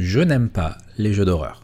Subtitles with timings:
[0.00, 1.62] je n'aime pas les jeux d'horreur.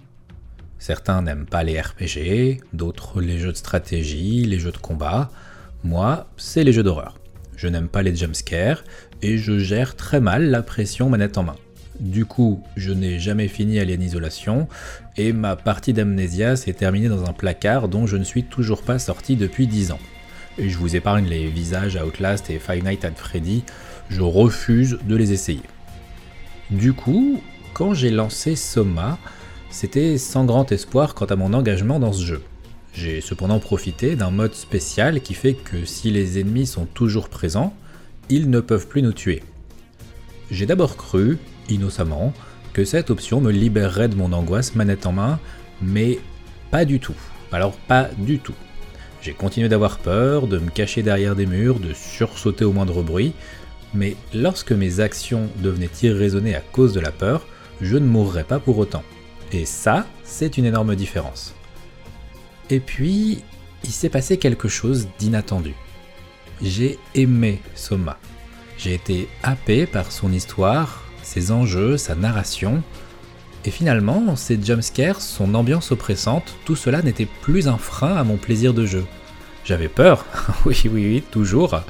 [0.78, 5.30] Certains n'aiment pas les RPG, d'autres les jeux de stratégie, les jeux de combat.
[5.84, 7.18] Moi, c'est les jeux d'horreur.
[7.56, 8.84] Je n'aime pas les jumpscares
[9.22, 11.56] et je gère très mal la pression manette en main.
[11.98, 14.68] Du coup, je n'ai jamais fini Alien Isolation
[15.16, 18.98] et ma partie d'Amnesia s'est terminée dans un placard dont je ne suis toujours pas
[18.98, 20.00] sorti depuis 10 ans.
[20.58, 23.64] Et je vous épargne les visages Outlast et Five Nights at Freddy,
[24.10, 25.62] je refuse de les essayer.
[26.70, 27.40] Du coup,
[27.76, 29.18] quand j'ai lancé Soma,
[29.68, 32.42] c'était sans grand espoir quant à mon engagement dans ce jeu.
[32.94, 37.74] J'ai cependant profité d'un mode spécial qui fait que si les ennemis sont toujours présents,
[38.30, 39.42] ils ne peuvent plus nous tuer.
[40.50, 41.36] J'ai d'abord cru,
[41.68, 42.32] innocemment,
[42.72, 45.38] que cette option me libérerait de mon angoisse manette en main,
[45.82, 46.18] mais
[46.70, 47.16] pas du tout.
[47.52, 48.54] Alors pas du tout.
[49.20, 53.34] J'ai continué d'avoir peur, de me cacher derrière des murs, de sursauter au moindre bruit,
[53.92, 57.46] mais lorsque mes actions devenaient irraisonnées à cause de la peur,
[57.80, 59.02] je ne mourrais pas pour autant.
[59.52, 61.54] Et ça, c'est une énorme différence.
[62.70, 63.42] Et puis,
[63.84, 65.74] il s'est passé quelque chose d'inattendu.
[66.62, 68.18] J'ai aimé Soma.
[68.78, 72.82] J'ai été happé par son histoire, ses enjeux, sa narration.
[73.64, 78.36] Et finalement, ses jumpscares, son ambiance oppressante, tout cela n'était plus un frein à mon
[78.36, 79.04] plaisir de jeu.
[79.64, 80.24] J'avais peur,
[80.66, 81.80] oui, oui, oui, toujours,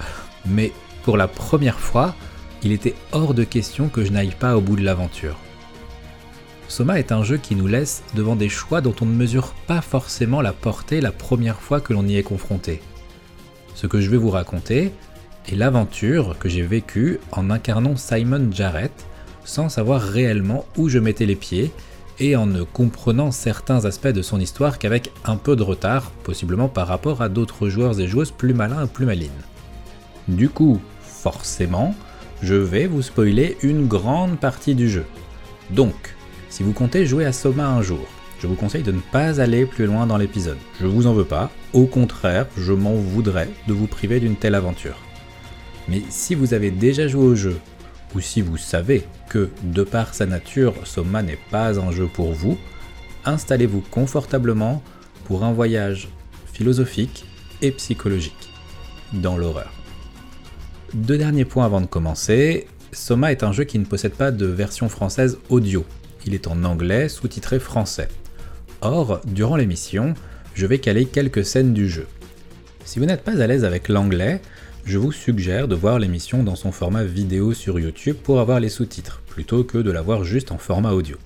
[0.46, 0.72] mais
[1.04, 2.14] pour la première fois,
[2.62, 5.36] il était hors de question que je n'aille pas au bout de l'aventure.
[6.68, 9.80] Soma est un jeu qui nous laisse devant des choix dont on ne mesure pas
[9.80, 12.82] forcément la portée la première fois que l'on y est confronté.
[13.74, 14.92] Ce que je vais vous raconter
[15.48, 19.06] est l'aventure que j'ai vécue en incarnant Simon Jarrett
[19.44, 21.72] sans savoir réellement où je mettais les pieds
[22.18, 26.68] et en ne comprenant certains aspects de son histoire qu'avec un peu de retard, possiblement
[26.68, 29.30] par rapport à d'autres joueurs et joueuses plus malins et plus malines.
[30.26, 31.94] Du coup, forcément,
[32.42, 35.04] je vais vous spoiler une grande partie du jeu.
[35.70, 36.15] Donc,
[36.56, 38.06] si vous comptez jouer à Soma un jour,
[38.38, 40.56] je vous conseille de ne pas aller plus loin dans l'épisode.
[40.80, 44.54] Je vous en veux pas, au contraire, je m'en voudrais de vous priver d'une telle
[44.54, 44.96] aventure.
[45.86, 47.58] Mais si vous avez déjà joué au jeu,
[48.14, 52.32] ou si vous savez que, de par sa nature, Soma n'est pas un jeu pour
[52.32, 52.56] vous,
[53.26, 54.82] installez-vous confortablement
[55.26, 56.08] pour un voyage
[56.54, 57.26] philosophique
[57.60, 58.50] et psychologique
[59.12, 59.74] dans l'horreur.
[60.94, 62.66] Deux derniers points avant de commencer.
[62.92, 65.84] Soma est un jeu qui ne possède pas de version française audio,
[66.26, 68.08] il est en anglais sous-titré français.
[68.82, 70.14] Or, durant l'émission,
[70.54, 72.06] je vais caler quelques scènes du jeu.
[72.84, 74.40] Si vous n'êtes pas à l'aise avec l'anglais,
[74.84, 78.68] je vous suggère de voir l'émission dans son format vidéo sur YouTube pour avoir les
[78.68, 81.16] sous-titres, plutôt que de la voir juste en format audio.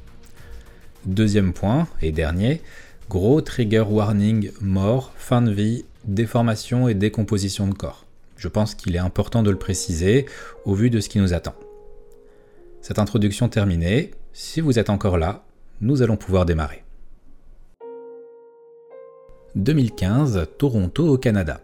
[1.05, 2.63] Deuxième point, et dernier,
[3.09, 8.07] gros trigger warning, mort, fin de vie, déformation et décomposition de corps.
[8.37, 10.27] Je pense qu'il est important de le préciser
[10.65, 11.55] au vu de ce qui nous attend.
[12.81, 15.45] Cette introduction terminée, si vous êtes encore là,
[15.81, 16.85] nous allons pouvoir démarrer.
[19.57, 21.61] 2015, Toronto au Canada.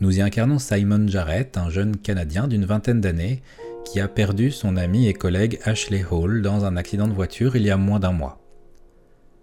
[0.00, 3.42] Nous y incarnons Simon Jarrett, un jeune Canadien d'une vingtaine d'années
[3.84, 7.62] qui a perdu son ami et collègue Ashley Hall dans un accident de voiture il
[7.62, 8.40] y a moins d'un mois.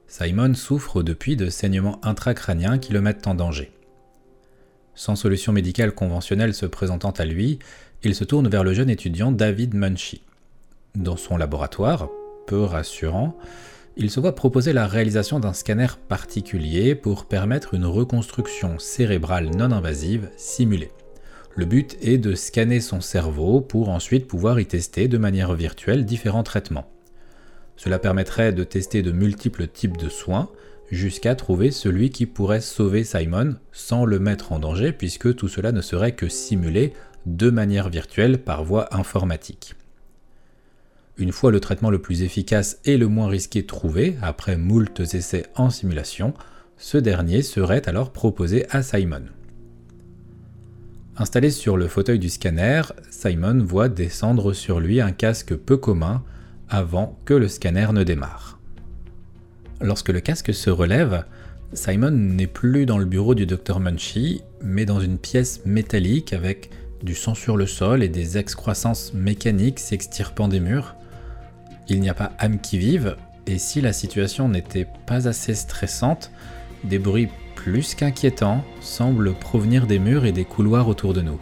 [0.08, 3.72] Simon souffre depuis de saignements intracrâniens qui le mettent en danger.
[4.94, 7.60] Sans solution médicale conventionnelle se présentant à lui,
[8.04, 10.22] il se tourne vers le jeune étudiant David Munchie.
[10.96, 12.10] Dans son laboratoire,
[12.48, 13.38] peu rassurant,
[13.96, 19.72] il se voit proposer la réalisation d'un scanner particulier pour permettre une reconstruction cérébrale non
[19.72, 20.92] invasive simulée.
[21.56, 26.06] Le but est de scanner son cerveau pour ensuite pouvoir y tester de manière virtuelle
[26.06, 26.90] différents traitements.
[27.78, 30.50] Cela permettrait de tester de multiples types de soins
[30.92, 35.72] jusqu'à trouver celui qui pourrait sauver Simon sans le mettre en danger puisque tout cela
[35.72, 36.94] ne serait que simulé
[37.26, 39.76] de manière virtuelle par voie informatique.
[41.22, 45.46] Une fois le traitement le plus efficace et le moins risqué trouvé, après moult essais
[45.56, 46.34] en simulation,
[46.78, 49.26] ce dernier serait alors proposé à Simon.
[51.16, 52.82] Installé sur le fauteuil du scanner,
[53.12, 56.24] Simon voit descendre sur lui un casque peu commun
[56.70, 58.60] avant que le scanner ne démarre.
[59.80, 61.26] Lorsque le casque se relève,
[61.74, 66.72] Simon n'est plus dans le bureau du Dr Munchie, mais dans une pièce métallique avec
[67.04, 70.96] du sang sur le sol et des excroissances mécaniques s'extirpant des murs.
[71.88, 73.16] Il n'y a pas âme qui vive,
[73.48, 76.32] et si la situation n'était pas assez stressante,
[76.84, 81.40] des bruits plus qu'inquiétants semblent provenir des murs et des couloirs autour de nous.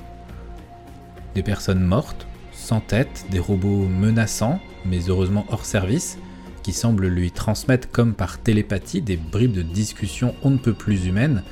[1.35, 6.17] Des personnes mortes, sans tête, des robots menaçants, mais heureusement hors service,
[6.63, 11.05] qui semblent lui transmettre comme par télépathie des bribes de discussion on ne peut plus
[11.05, 11.43] humaines,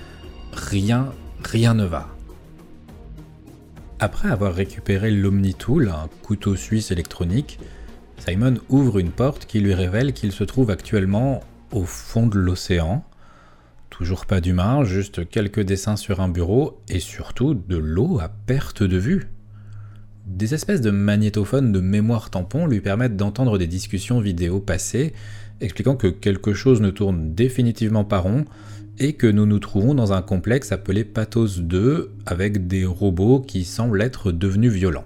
[0.53, 1.13] rien,
[1.43, 2.09] rien ne va.
[3.99, 7.59] Après avoir récupéré l'Omnitool, un couteau suisse électronique,
[8.17, 11.41] Simon ouvre une porte qui lui révèle qu'il se trouve actuellement
[11.71, 13.03] au fond de l'océan.
[13.89, 18.83] Toujours pas d'humain, juste quelques dessins sur un bureau et surtout de l'eau à perte
[18.83, 19.27] de vue.
[20.25, 25.13] Des espèces de magnétophones de mémoire tampon lui permettent d'entendre des discussions vidéo passées
[25.61, 28.45] expliquant que quelque chose ne tourne définitivement pas rond
[28.99, 33.63] et que nous nous trouvons dans un complexe appelé Pathos 2 avec des robots qui
[33.63, 35.05] semblent être devenus violents.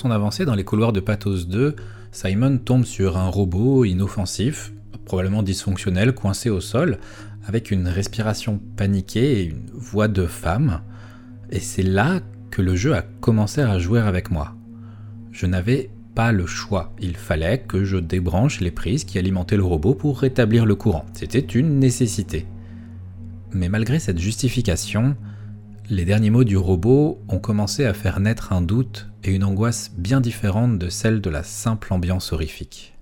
[0.00, 1.76] Son avancée dans les couloirs de Pathos 2,
[2.10, 4.72] Simon tombe sur un robot inoffensif,
[5.04, 6.98] probablement dysfonctionnel, coincé au sol,
[7.46, 10.80] avec une respiration paniquée et une voix de femme.
[11.50, 12.20] Et c'est là
[12.50, 14.54] que le jeu a commencé à jouer avec moi.
[15.32, 19.64] Je n'avais pas le choix, il fallait que je débranche les prises qui alimentaient le
[19.64, 21.04] robot pour rétablir le courant.
[21.12, 22.46] C'était une nécessité.
[23.52, 25.14] Mais malgré cette justification,
[25.90, 29.90] les derniers mots du robot ont commencé à faire naître un doute et une angoisse
[29.98, 32.94] bien différente de celle de la simple ambiance horrifique.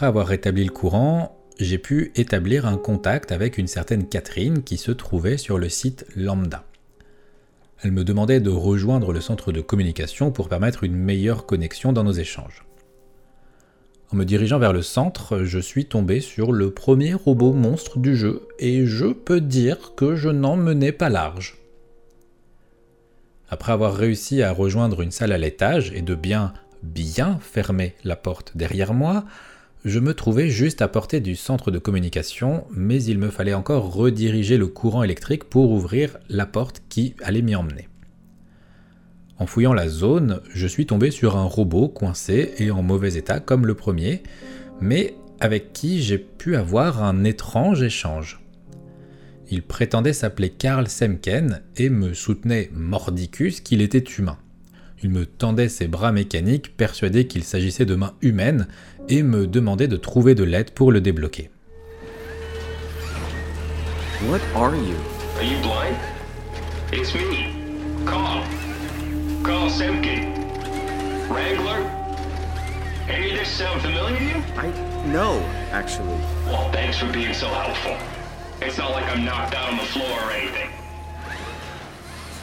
[0.00, 4.78] Après avoir rétabli le courant, j'ai pu établir un contact avec une certaine Catherine qui
[4.78, 6.64] se trouvait sur le site Lambda.
[7.82, 12.02] Elle me demandait de rejoindre le centre de communication pour permettre une meilleure connexion dans
[12.02, 12.64] nos échanges.
[14.10, 18.16] En me dirigeant vers le centre, je suis tombé sur le premier robot monstre du
[18.16, 21.58] jeu et je peux dire que je n'en menais pas large.
[23.50, 28.16] Après avoir réussi à rejoindre une salle à l'étage et de bien bien fermer la
[28.16, 29.26] porte derrière moi,
[29.84, 33.94] je me trouvais juste à portée du centre de communication, mais il me fallait encore
[33.94, 37.88] rediriger le courant électrique pour ouvrir la porte qui allait m'y emmener.
[39.38, 43.40] En fouillant la zone, je suis tombé sur un robot coincé et en mauvais état
[43.40, 44.22] comme le premier,
[44.82, 48.40] mais avec qui j'ai pu avoir un étrange échange.
[49.50, 54.36] Il prétendait s'appeler Karl Semken et me soutenait mordicus qu'il était humain.
[55.02, 58.68] Il me tendait ses bras mécaniques, persuadé qu'il s'agissait de mains humaines,
[59.10, 61.50] et me demandait de trouver de l'aide pour le débloquer.
[64.28, 64.96] What are you?
[65.36, 65.96] Are you blind?
[66.92, 67.48] It's me,
[68.06, 68.44] Carl.
[69.42, 70.26] Carl Semke.
[71.28, 71.90] Wrangler?
[73.08, 74.42] Any of this sound familiar to you?
[74.56, 75.40] I no,
[75.72, 76.18] actually.
[76.46, 77.96] Well, thanks for being so helpful.
[78.60, 80.70] It's not like I'm knocked out on the floor or anything.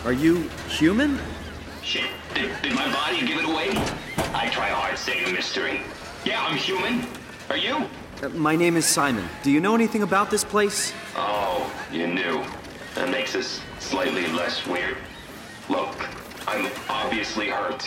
[0.03, 1.19] Are you human?
[1.83, 3.69] Shit, did, did my body give it away?
[4.33, 5.81] I try hard staying a mystery.
[6.27, 7.07] Yeah, I'm human.
[7.49, 7.87] Are you?
[8.21, 9.23] Uh, my name is Simon.
[9.43, 10.91] Do you know anything about this place?
[11.15, 12.43] Oh, you knew.
[12.95, 14.97] That makes us slightly less weird.
[15.69, 15.95] Look,
[16.45, 17.81] I'm obviously hurt.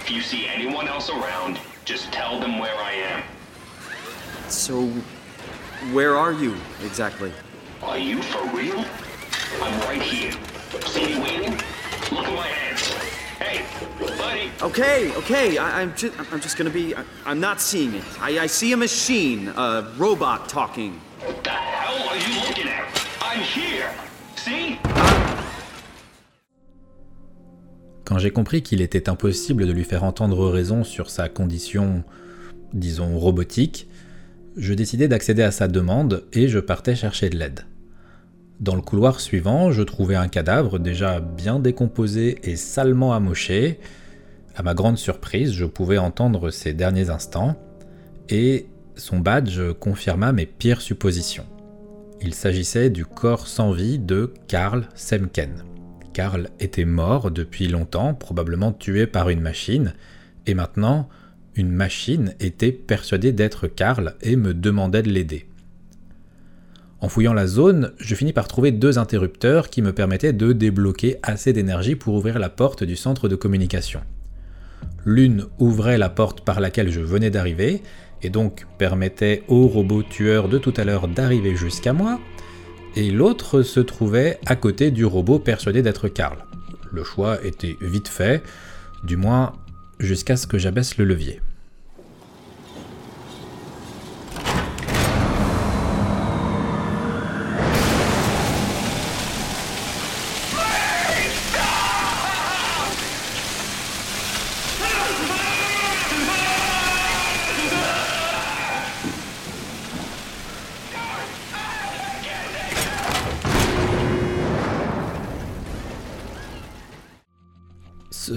[0.00, 3.22] If you see anyone else around, just tell them where I am.
[4.48, 4.86] So,
[5.92, 7.34] where are you exactly?
[7.82, 8.82] Are you for real?
[9.60, 10.32] I'm right here.
[10.86, 11.52] See me waiting?
[12.10, 12.94] Look at my hands.
[13.44, 13.62] Hey,
[14.00, 14.50] buddy.
[14.62, 15.58] Okay, okay.
[15.58, 16.94] I, I'm just, I'm just gonna be.
[16.94, 18.04] I, I'm not seeing it.
[18.18, 20.98] I, I see a machine, a robot talking.
[21.20, 22.88] What the hell are you looking at?
[23.20, 23.90] I'm here.
[24.36, 24.78] See?
[28.04, 32.02] Quand j'ai compris qu'il était impossible de lui faire entendre raison sur sa condition,
[32.72, 33.88] disons, robotique,
[34.56, 37.66] je décidai d'accéder à sa demande et je partais chercher de l'aide.
[38.60, 43.80] Dans le couloir suivant, je trouvais un cadavre déjà bien décomposé et salement amoché.
[44.54, 47.56] À ma grande surprise, je pouvais entendre ses derniers instants,
[48.28, 51.46] et son badge confirma mes pires suppositions.
[52.20, 55.64] Il s'agissait du corps sans vie de Karl Semken.
[56.12, 59.94] Karl était mort depuis longtemps, probablement tué par une machine,
[60.46, 61.08] et maintenant,
[61.56, 65.46] une machine était persuadée d'être Karl et me demandait de l'aider.
[67.04, 71.18] En fouillant la zone, je finis par trouver deux interrupteurs qui me permettaient de débloquer
[71.22, 74.00] assez d'énergie pour ouvrir la porte du centre de communication.
[75.04, 77.82] L'une ouvrait la porte par laquelle je venais d'arriver,
[78.22, 82.18] et donc permettait au robot tueur de tout à l'heure d'arriver jusqu'à moi,
[82.96, 86.38] et l'autre se trouvait à côté du robot persuadé d'être Karl.
[86.90, 88.42] Le choix était vite fait,
[89.02, 89.52] du moins
[89.98, 91.42] jusqu'à ce que j'abaisse le levier.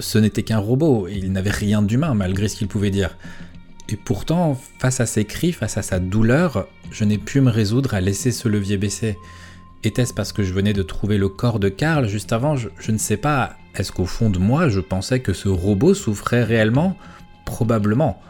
[0.00, 3.16] Ce, n'était qu'un robot, il n'avait rien d'humain malgré ce qu'il pouvait dire.
[3.88, 7.94] Et pourtant, face à ses cris, face à sa douleur, je n'ai pu me résoudre
[7.94, 9.16] à laisser ce levier baisser.
[9.84, 12.56] Était-ce parce que je venais de trouver le corps de Karl juste avant?
[12.56, 13.54] Je, ne sais pas.
[13.74, 16.96] Est-ce qu'au fond de moi, je pensais que ce robot souffrait réellement?
[17.44, 18.20] Probablement.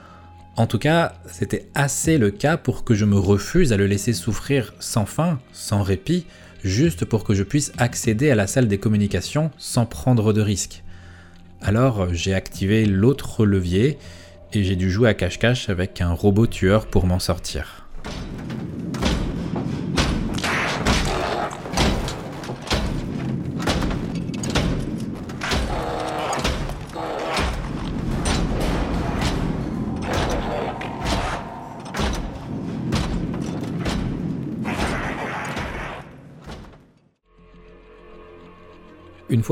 [0.56, 4.12] En tout cas, c'était assez le cas pour que je me refuse à le laisser
[4.12, 6.26] souffrir sans fin, sans répit,
[6.62, 10.82] juste pour que je puisse accéder à la salle des communications sans prendre de risques.
[11.60, 13.98] Alors j'ai activé l'autre levier
[14.52, 17.87] et j'ai dû jouer à cache-cache avec un robot tueur pour m'en sortir.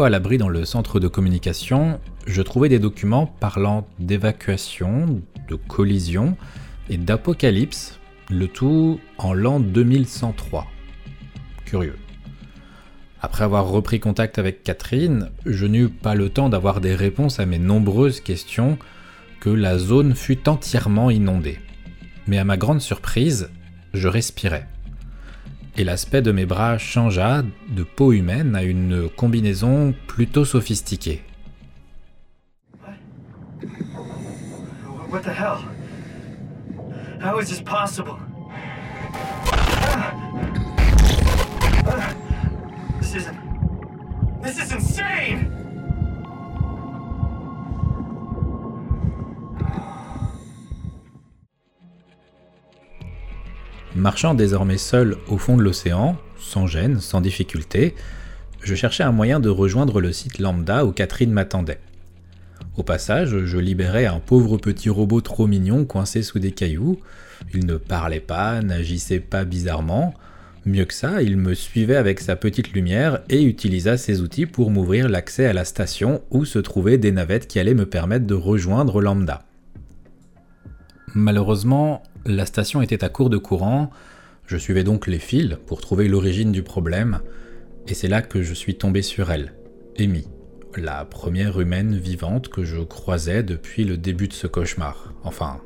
[0.04, 6.36] À l'abri dans le centre de communication, je trouvais des documents parlant d'évacuation, de collision
[6.88, 7.98] et d'apocalypse,
[8.30, 10.66] le tout en l'an 2103.
[11.64, 11.96] Curieux.
[13.22, 17.46] Après avoir repris contact avec Catherine, je n'eus pas le temps d'avoir des réponses à
[17.46, 18.78] mes nombreuses questions
[19.40, 21.58] que la zone fut entièrement inondée.
[22.26, 23.50] Mais à ma grande surprise,
[23.94, 24.66] je respirais
[25.76, 31.22] et l'aspect de mes bras changea de peau humaine à une combinaison plutôt sophistiquée.
[35.10, 35.22] What?
[35.22, 35.58] The hell?
[37.20, 38.18] How is this possible?
[43.00, 44.76] This isn't.
[44.76, 45.65] Insane!
[53.96, 57.94] Marchant désormais seul au fond de l'océan, sans gêne, sans difficulté,
[58.60, 61.80] je cherchais un moyen de rejoindre le site lambda où Catherine m'attendait.
[62.76, 67.00] Au passage, je libérais un pauvre petit robot trop mignon coincé sous des cailloux.
[67.54, 70.12] Il ne parlait pas, n'agissait pas bizarrement.
[70.66, 74.70] Mieux que ça, il me suivait avec sa petite lumière et utilisa ses outils pour
[74.70, 78.34] m'ouvrir l'accès à la station où se trouvaient des navettes qui allaient me permettre de
[78.34, 79.42] rejoindre Lambda.
[81.14, 83.90] Malheureusement, la station était à court de courant,
[84.46, 87.20] je suivais donc les fils pour trouver l'origine du problème,
[87.88, 89.54] et c'est là que je suis tombé sur elle,
[89.98, 90.28] Amy,
[90.76, 95.14] la première humaine vivante que je croisais depuis le début de ce cauchemar.
[95.24, 95.60] Enfin,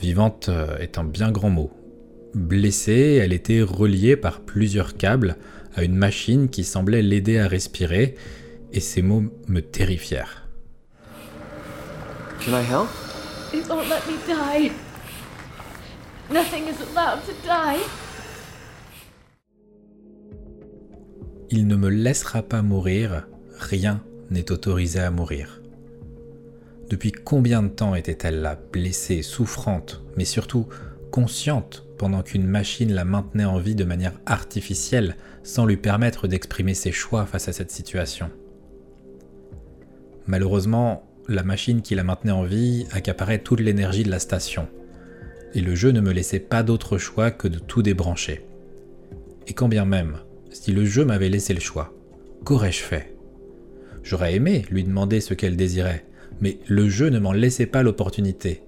[0.00, 1.70] vivante euh, est un bien grand mot.
[2.34, 5.36] Blessée, elle était reliée par plusieurs câbles
[5.74, 8.14] à une machine qui semblait l'aider à respirer,
[8.72, 10.48] et ces mots me terrifièrent.
[12.44, 12.88] Can I help?
[13.54, 14.72] It won't let me die.
[16.28, 17.80] Nothing is allowed to die.
[21.50, 23.28] Il ne me laissera pas mourir,
[23.60, 25.62] rien n'est autorisé à mourir.
[26.90, 30.66] Depuis combien de temps était-elle là, blessée, souffrante, mais surtout
[31.12, 36.74] consciente, pendant qu'une machine la maintenait en vie de manière artificielle, sans lui permettre d'exprimer
[36.74, 38.30] ses choix face à cette situation?
[40.26, 44.68] Malheureusement, la machine qui la maintenait en vie accaparait toute l'énergie de la station,
[45.56, 48.44] et le jeu ne me laissait pas d'autre choix que de tout débrancher.
[49.46, 50.18] Et quand bien même,
[50.50, 51.94] si le jeu m'avait laissé le choix,
[52.44, 53.16] qu'aurais-je fait?
[54.02, 56.04] J'aurais aimé lui demander ce qu'elle désirait,
[56.42, 58.64] mais le jeu ne m'en laissait pas l'opportunité.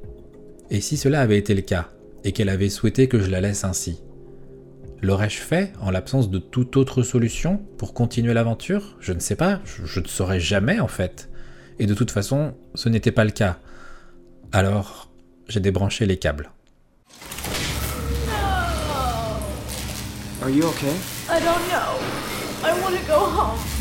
[0.70, 1.90] Et si cela avait été le cas,
[2.24, 4.00] et qu'elle avait souhaité que je la laisse ainsi
[5.00, 8.96] L'aurais-je fait en l'absence de toute autre solution pour continuer l'aventure?
[8.98, 11.28] Je ne sais pas, je, ne saurais jamais en fait.
[11.78, 13.58] Et de toute façon, ce n'était pas le cas.
[14.50, 15.12] Alors,
[15.48, 16.50] j'ai débranché les câbles.
[20.48, 20.98] Are you okay?
[21.28, 21.98] I don't know.
[22.66, 23.77] I want to go home.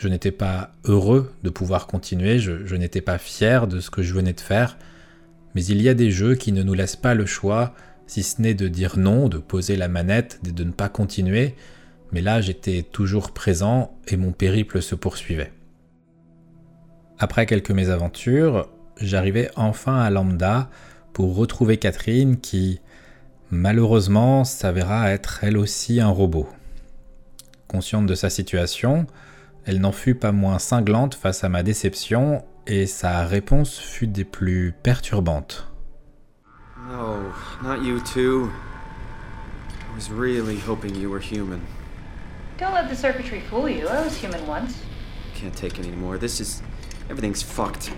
[0.00, 4.14] Je n'étais pas heureux de pouvoir continuer, je, n'étais pas fier de ce que je
[4.14, 4.78] venais de faire,
[5.54, 7.74] mais il y a des jeux qui ne nous laissent pas le choix,
[8.06, 11.54] si ce n'est de dire non, de poser la manette, de ne pas continuer,
[12.12, 15.52] mais là j'étais toujours présent et mon périple se poursuivait.
[17.18, 20.70] Après quelques mésaventures, j'arrivais enfin à Lambda
[21.12, 22.80] pour retrouver Catherine qui,
[23.50, 26.48] malheureusement, s'avéra être elle aussi un robot.
[27.68, 29.06] Consciente de sa situation,
[29.66, 34.24] elle n'en fut pas moins cinglante face à ma déception et sa réponse fut des
[34.24, 35.66] plus perturbantes.
[36.88, 38.50] No, not you too.
[39.90, 41.60] I was really hoping you were human.
[42.58, 43.86] Don't let the circuitry fool you.
[43.88, 44.82] I was human once.
[45.34, 46.18] Can't take any more.
[46.18, 46.62] This is.
[47.08, 47.90] Everything's fucked.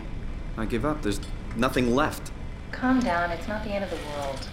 [0.57, 1.02] I give up.
[1.02, 1.21] There's
[1.57, 2.31] nothing left.
[2.71, 3.31] Calm down.
[3.31, 4.49] It's not the end of the world.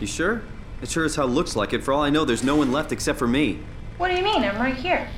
[0.00, 0.42] You sure?
[0.82, 1.82] It sure as hell looks like it.
[1.82, 3.60] For all I know, there's no one left except for me.
[3.96, 4.44] What do you mean?
[4.44, 5.08] I'm right here.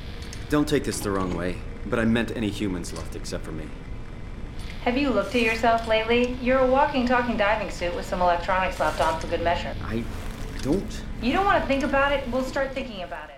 [0.49, 3.65] Don't take this the wrong way, but I meant any humans left except for me.
[4.85, 6.37] Have you looked at yourself lately?
[6.41, 9.75] You're a walking, talking diving suit with some electronics slapped on for good measure.
[9.85, 10.03] I
[10.61, 11.03] don't.
[11.21, 12.23] You don't want to think about it?
[12.31, 13.33] We'll start thinking about it.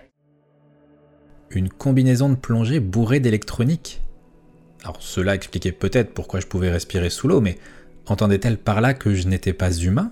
[1.50, 4.02] Une combinaison de plongée bourrée d'électronique
[4.84, 7.58] Alors cela expliquait peut-être pourquoi je pouvais respirer sous l'eau, mais
[8.06, 10.12] entendait-elle par là que je n'étais pas humain?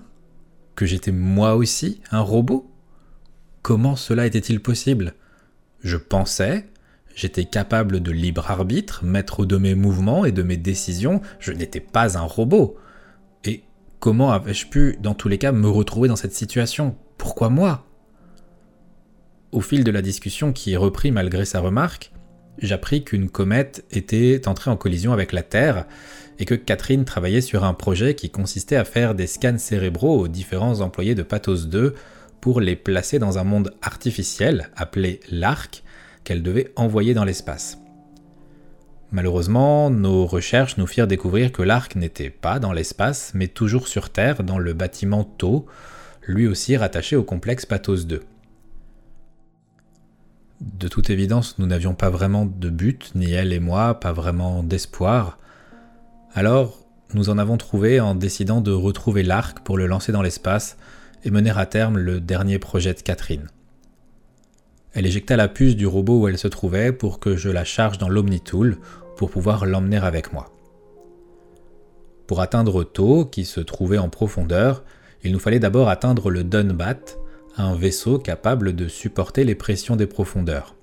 [0.74, 2.68] Que j'étais moi aussi un robot?
[3.62, 5.14] Comment cela était-il possible?
[5.82, 6.66] Je pensais,
[7.18, 11.80] j'étais capable de libre arbitre, maître de mes mouvements et de mes décisions, je n'étais
[11.80, 12.76] pas un robot.
[13.44, 13.64] Et
[13.98, 16.94] comment avais-je pu, dans tous les cas, me retrouver dans cette situation?
[17.16, 17.84] Pourquoi moi?
[19.50, 22.12] Au fil de la discussion qui reprit malgré sa remarque,
[22.58, 25.86] j'appris qu'une comète était entrée en collision avec la Terre
[26.38, 30.28] et que Catherine travaillait sur un projet qui consistait à faire des scans cérébraux aux
[30.28, 31.94] différents employés de Pathos 2
[32.40, 35.82] pour les placer dans un monde artificiel appelé l'Arc
[36.28, 37.78] qu'elle devait envoyer dans l'espace.
[39.12, 44.10] Malheureusement, nos recherches nous firent découvrir que l'Arc n'était pas dans l'espace, mais toujours sur
[44.10, 45.64] Terre, dans le bâtiment Tau,
[46.26, 48.20] lui aussi rattaché au complexe Pathos 2.
[50.60, 54.62] De toute évidence, nous n'avions pas vraiment de but, ni elle et moi, pas vraiment
[54.62, 55.38] d'espoir.
[56.34, 56.78] Alors,
[57.14, 60.76] nous en avons trouvé en décidant de retrouver l'arc pour le lancer dans l'espace
[61.24, 63.48] et mener à terme le dernier projet de Catherine.
[64.98, 67.98] Elle éjecta la puce du robot où elle se trouvait pour que je la charge
[67.98, 68.78] dans l'Omnitool
[69.16, 70.50] pour pouvoir l'emmener avec moi.
[72.26, 74.82] Pour atteindre Tau, qui se trouvait en profondeur,
[75.22, 76.98] il nous fallait d'abord atteindre le Dunbat,
[77.56, 80.74] un vaisseau capable de supporter les pressions des profondeurs.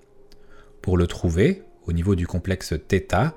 [0.81, 3.35] Pour le trouver, au niveau du complexe Theta,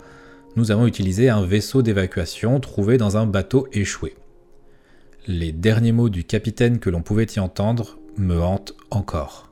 [0.55, 4.15] nous avons utilisé un vaisseau d'évacuation trouvé dans un bateau échoué.
[5.27, 9.48] Les derniers mots du capitaine que l'on pouvait y entendre me hantent encore.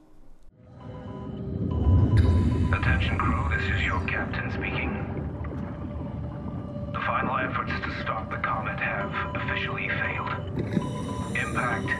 [2.87, 4.92] Attention crew, this is your captain speaking.
[6.92, 10.31] The final efforts to stop the comet have officially failed.
[11.35, 11.90] Impact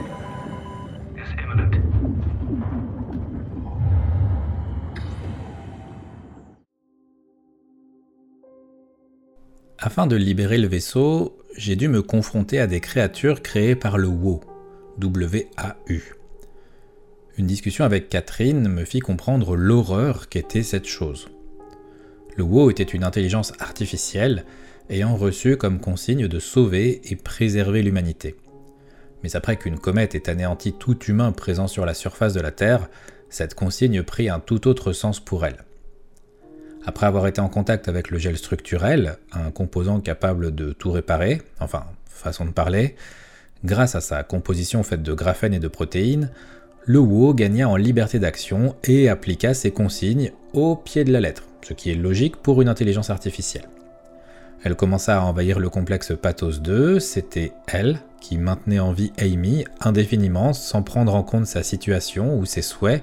[1.17, 1.75] is imminent.
[9.79, 14.07] Afin de libérer le vaisseau, j'ai dû me confronter à des créatures créées par le
[14.07, 14.41] WAU,
[14.99, 16.26] W-A-U.
[17.39, 21.29] Une discussion avec Catherine me fit comprendre l'horreur qu'était cette chose.
[22.35, 24.47] Le WAU était une intelligence artificielle
[24.89, 28.37] ayant reçu comme consigne de sauver et préserver l'humanité.
[29.23, 32.89] Mais après qu'une comète ait anéanti tout humain présent sur la surface de la Terre,
[33.29, 35.65] cette consigne prit un tout autre sens pour elle.
[36.87, 41.43] Après avoir été en contact avec le gel structurel, un composant capable de tout réparer,
[41.61, 42.97] enfin, façon de parler,
[43.65, 46.31] grâce à sa composition faite de graphène et de protéines,
[46.89, 51.43] le WO gagna en liberté d'action et appliqua ses consignes au pied de la lettre,
[51.63, 53.69] ce qui est logique pour une intelligence artificielle.
[54.63, 59.65] Elle commença à envahir le complexe Pathos 2, c'était elle qui maintenait en vie Amy
[59.81, 63.03] indéfiniment sans prendre en compte sa situation ou ses souhaits,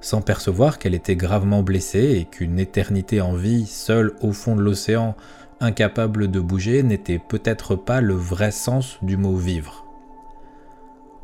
[0.00, 4.62] sans percevoir qu'elle était gravement blessée et qu'une éternité en vie, seule au fond de
[4.62, 5.16] l'océan,
[5.58, 9.84] incapable de bouger, n'était peut-être pas le vrai sens du mot vivre.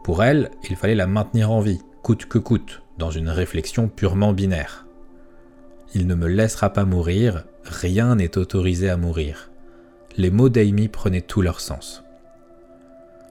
[0.02, 4.32] Pour elle, il fallait la maintenir en vie, coûte que coûte, dans une réflexion purement
[4.32, 4.86] binaire.
[5.94, 9.50] Il ne me laissera pas mourir, rien n'est autorisé à mourir.
[10.16, 12.02] Les mots d'Amy prenaient tout leur sens.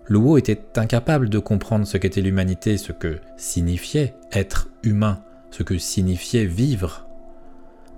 [0.07, 5.77] Luo était incapable de comprendre ce qu'était l'humanité, ce que signifiait être humain, ce que
[5.77, 7.07] signifiait vivre.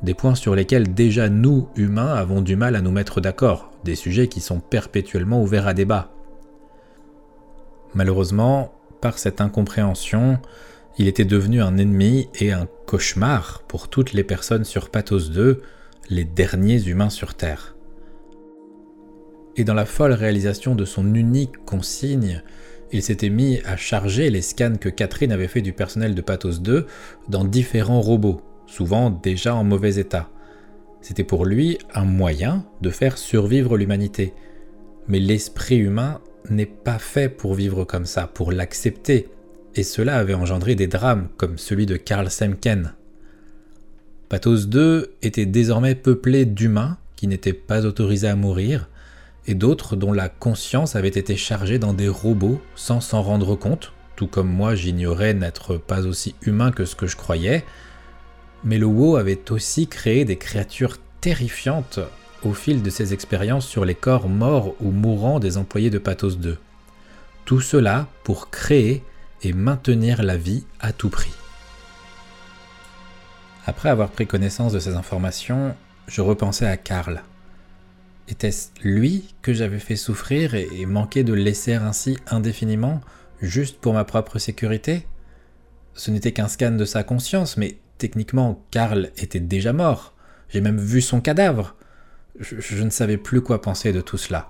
[0.01, 3.95] Des points sur lesquels déjà nous, humains, avons du mal à nous mettre d'accord, des
[3.95, 6.12] sujets qui sont perpétuellement ouverts à débat.
[7.95, 10.39] Malheureusement, par cette incompréhension,
[10.97, 15.61] il était devenu un ennemi et un cauchemar pour toutes les personnes sur Pathos 2,
[16.09, 17.75] les derniers humains sur Terre.
[19.57, 22.43] Et dans la folle réalisation de son unique consigne,
[22.93, 26.61] il s'était mis à charger les scans que Catherine avait fait du personnel de Pathos
[26.61, 26.87] 2
[27.27, 30.29] dans différents robots, souvent déjà en mauvais état.
[31.01, 34.33] C'était pour lui un moyen de faire survivre l'humanité.
[35.09, 39.29] Mais l'esprit humain n'est pas fait pour vivre comme ça, pour l'accepter,
[39.75, 42.93] et cela avait engendré des drames comme celui de Karl Semken.
[44.29, 48.89] Pathos 2 était désormais peuplé d'humains qui n'étaient pas autorisés à mourir,
[49.45, 53.93] et d'autres dont la conscience avait été chargée dans des robots sans s'en rendre compte,
[54.15, 57.63] tout comme moi j'ignorais n'être pas aussi humain que ce que je croyais,
[58.63, 61.99] mais le WoW avait aussi créé des créatures terrifiantes
[62.45, 66.38] au fil de ses expériences sur les corps morts ou mourants des employés de Pathos
[66.38, 66.58] 2.
[67.45, 69.03] Tout cela pour créer
[69.41, 71.34] et maintenir la vie à tout prix.
[73.65, 75.75] Après avoir pris connaissance de ces informations,
[76.08, 77.23] je repensais à Karl.
[78.27, 83.01] Était-ce lui que j'avais fait souffrir et, manqué de laisser ainsi indéfiniment,
[83.41, 85.08] juste pour ma propre sécurité?
[85.93, 90.13] Ce n'était qu'un scan de sa conscience, mais techniquement, Karl était déjà mort.
[90.49, 91.75] J'ai même vu son cadavre.
[92.39, 94.50] Je, ne savais plus quoi penser de tout cela.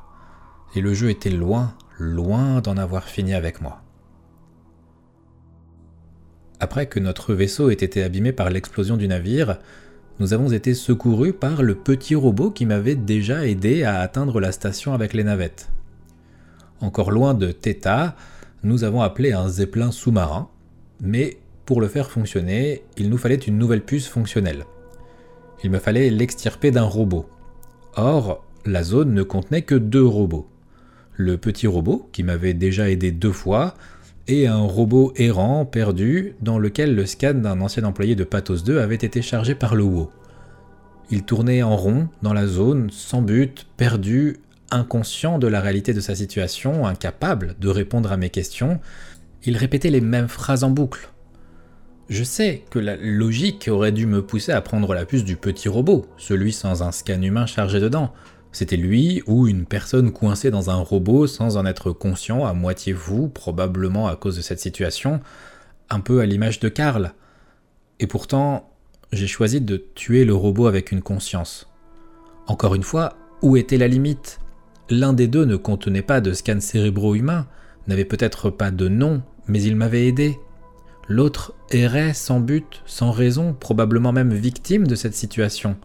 [0.75, 3.81] Et le jeu était loin, loin d'en avoir fini avec moi.
[6.59, 9.59] Après que notre vaisseau ait été abîmé par l'explosion du navire,
[10.19, 14.53] nous avons été secourus par le petit robot qui m'avait déjà aidé à atteindre la
[14.53, 15.69] station avec les navettes.
[16.79, 18.15] Encore loin de Theta,
[18.63, 20.49] nous avons appelé un zeppelin sous-marin,
[21.01, 24.65] mais pour le faire fonctionner, il nous fallait une nouvelle puce fonctionnelle.
[25.63, 27.27] Il me fallait l'extirper d'un robot.
[27.95, 30.47] Or, la zone ne contenait que deux robots.
[31.15, 33.75] Le petit robot, qui m'avait déjà aidé deux fois,
[34.27, 38.79] et un robot errant perdu dans lequel le scan d'un ancien employé de Pathos 2
[38.79, 40.11] avait été chargé par le WO.
[41.11, 44.37] Il tournait en rond dans la zone, sans but, perdu,
[44.71, 48.79] inconscient de la réalité de sa situation, incapable de répondre à mes questions.
[49.43, 51.09] Il répétait les mêmes phrases en boucle.
[52.13, 55.67] Je sais que la logique aurait dû me pousser à prendre la puce du petit
[55.67, 58.13] robot, celui sans un scan humain chargé dedans,
[58.51, 62.93] c'était lui ou une personne coincée dans un robot sans en être conscient, à moitié
[62.93, 65.21] fou, probablement à cause de cette situation,
[65.89, 67.13] un peu à l'image de Karl.
[67.99, 68.69] Et pourtant,
[69.11, 71.67] j'ai choisi de tuer le robot avec une conscience.
[72.45, 74.39] Encore une fois, où était la limite?
[74.91, 77.47] L'un des deux ne contenait pas de scan cérébro-humain,
[77.87, 80.37] n'avait peut-être pas de nom, mais il m'avait aidé.
[81.07, 85.77] L'autre errait sans but, sans raison, probablement même victime de cette situation.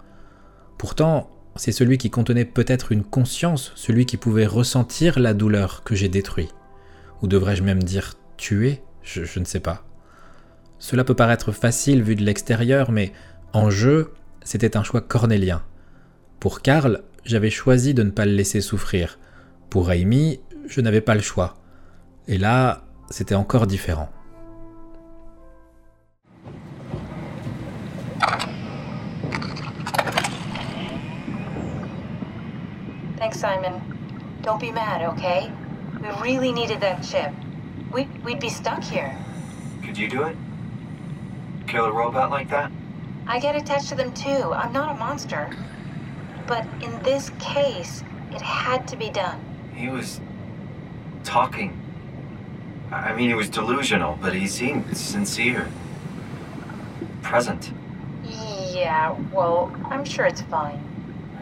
[0.79, 5.97] Pourtant, c'est celui qui contenait peut-être une conscience, celui qui pouvait ressentir la douleur que
[5.97, 6.49] j'ai détruit.
[7.23, 9.85] Ou devrais-je même dire tuer je, je ne sais pas.
[10.79, 13.13] Cela peut paraître facile vu de l'extérieur, mais
[13.53, 14.13] en jeu,
[14.45, 15.63] c'était un choix cornélien.
[16.39, 19.19] Pour Karl, j'avais choisi de ne pas le laisser souffrir.
[19.71, 21.57] Pour Amy, je n'avais pas le choix.
[22.29, 24.11] Et là, c'était encore différent.
[33.29, 34.39] Thanks, Simon.
[34.41, 35.53] Don't be mad, okay?
[36.01, 37.31] We really needed that chip.
[37.93, 39.15] We'd, we'd be stuck here.
[39.85, 40.35] Could you do it?
[41.67, 42.73] Kill a robot like that?
[43.27, 44.55] I get attached to them too.
[44.55, 45.55] I'm not a monster.
[46.47, 49.39] But in this case, it had to be done.
[49.75, 50.23] He was
[51.23, 51.79] talking.
[52.91, 55.69] I mean, he was delusional, but he seemed sincere.
[57.21, 57.73] Present.
[58.25, 60.83] Yeah, well, I'm sure it's fine.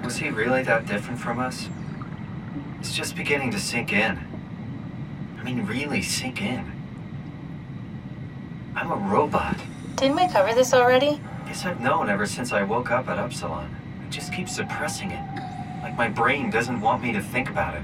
[0.03, 1.69] Was he really that different from us?
[2.87, 4.17] It's just beginning to sink in.
[5.41, 6.71] I mean, really sink in.
[8.77, 9.59] I'm a robot.
[9.97, 11.21] Didn't we cover this already?
[11.47, 13.75] Yes, I've known ever since I woke up at Upsilon.
[14.01, 15.83] I just keep suppressing it.
[15.83, 17.83] Like my brain doesn't want me to think about it.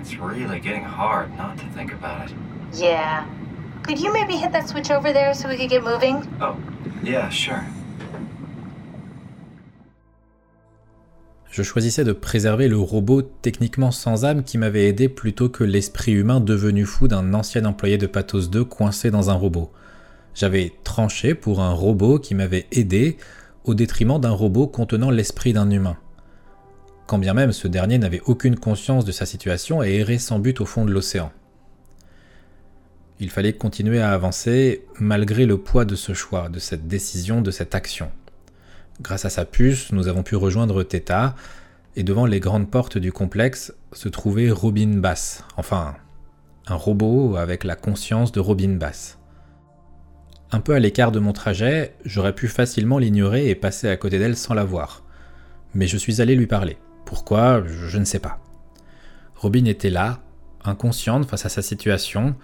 [0.00, 2.36] It's really getting hard not to think about it.
[2.72, 3.28] Yeah.
[3.82, 6.26] Could you maybe hit that switch over there so we could get moving?
[6.40, 6.58] Oh,
[7.02, 7.66] yeah, sure.
[11.52, 16.12] Je choisissais de préserver le robot techniquement sans âme qui m'avait aidé plutôt que l'esprit
[16.12, 19.70] humain devenu fou d'un ancien employé de Pathos 2 coincé dans un robot.
[20.34, 23.18] J'avais tranché pour un robot qui m'avait aidé
[23.64, 25.98] au détriment d'un robot contenant l'esprit d'un humain.
[27.06, 30.58] Quand bien même ce dernier n'avait aucune conscience de sa situation et errait sans but
[30.62, 31.32] au fond de l'océan.
[33.20, 37.50] Il fallait continuer à avancer malgré le poids de ce choix, de cette décision, de
[37.50, 38.10] cette action.
[39.02, 41.34] Grâce à sa puce, nous avons pu rejoindre Theta,
[41.96, 45.96] et devant les grandes portes du complexe se trouvait Robin Bass, enfin,
[46.68, 49.18] un robot avec la conscience de Robin Bass.
[50.52, 54.20] Un peu à l'écart de mon trajet, j'aurais pu facilement l'ignorer et passer à côté
[54.20, 55.02] d'elle sans la voir.
[55.74, 56.78] mais je suis allé lui parler.
[57.04, 58.38] Pourquoi Je ne sais pas.
[59.34, 60.20] Robin était là,
[60.64, 62.36] inconsciente face à sa situation.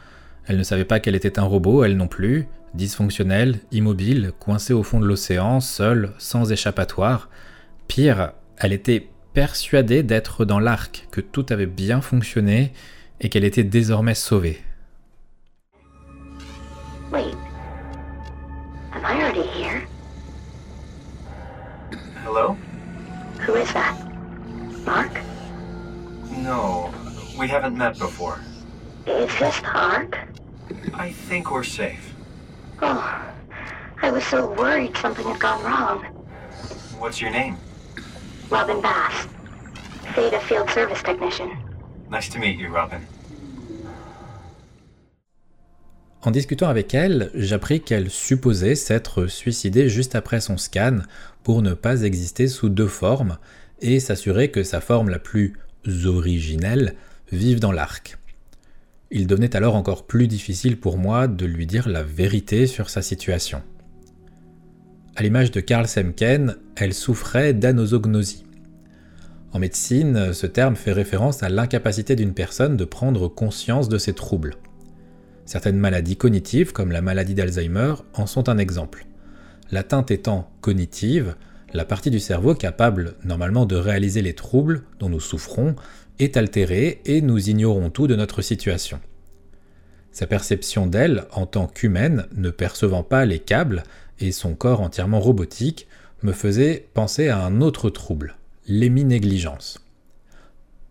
[0.47, 4.83] Elle ne savait pas qu'elle était un robot, elle non plus, dysfonctionnelle, immobile, coincée au
[4.83, 7.29] fond de l'océan, seule, sans échappatoire.
[7.87, 12.73] Pire, elle était persuadée d'être dans l'arc, que tout avait bien fonctionné
[13.21, 14.63] et qu'elle était désormais sauvée.
[17.13, 17.35] Wait.
[18.93, 19.87] Am I already here?
[22.25, 22.57] Hello?
[23.47, 23.97] Who is that?
[24.85, 25.21] Mark?
[26.43, 26.91] No,
[27.39, 28.39] we haven't met before.
[29.07, 30.19] Is this Mark?
[30.95, 32.15] I think we're safe.
[32.81, 33.33] Oh,
[34.03, 36.05] I was so worried something had gone wrong.
[36.99, 37.57] What's your name?
[38.51, 39.27] Robin Bass.
[40.15, 41.51] Theta Field Service Technician.
[42.11, 43.01] Nice to meet you, Robin.
[46.23, 50.99] En discutant avec elle, j'appris qu'elle supposait s'être suicidée juste après son scan
[51.43, 53.39] pour ne pas exister sous deux formes
[53.81, 55.55] et s'assurer que sa forme la plus
[56.05, 56.97] originelle
[57.31, 58.18] vive dans l'arc.
[59.11, 63.01] Il devenait alors encore plus difficile pour moi de lui dire la vérité sur sa
[63.01, 63.63] situation.
[65.17, 68.45] À l'image de Karl Semken, elle souffrait d'anosognosie.
[69.53, 74.13] En médecine, ce terme fait référence à l'incapacité d'une personne de prendre conscience de ses
[74.13, 74.57] troubles.
[75.47, 79.07] Certaines maladies cognitives, comme la maladie d'Alzheimer, en sont un exemple.
[79.71, 81.35] L'atteinte étant cognitive,
[81.73, 85.77] la partie du cerveau capable normalement de réaliser les troubles dont nous souffrons
[86.19, 89.01] est altérée et nous ignorons tout de notre situation.
[90.13, 93.85] Sa perception d'elle, en tant qu'humaine, ne percevant pas les câbles
[94.19, 95.87] et son corps entièrement robotique,
[96.23, 99.81] me faisait penser à un autre trouble, l'héminégligence.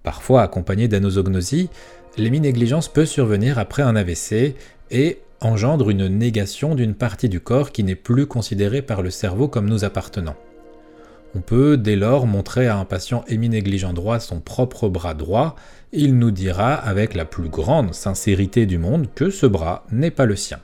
[0.03, 1.69] Parfois accompagné d'anosognosie,
[2.17, 4.55] l'héminégligence peut survenir après un AVC
[4.91, 9.47] et engendre une négation d'une partie du corps qui n'est plus considérée par le cerveau
[9.47, 10.35] comme nous appartenant.
[11.35, 15.55] On peut dès lors montrer à un patient héminégligent droit son propre bras droit,
[15.91, 20.25] il nous dira avec la plus grande sincérité du monde que ce bras n'est pas
[20.25, 20.59] le sien.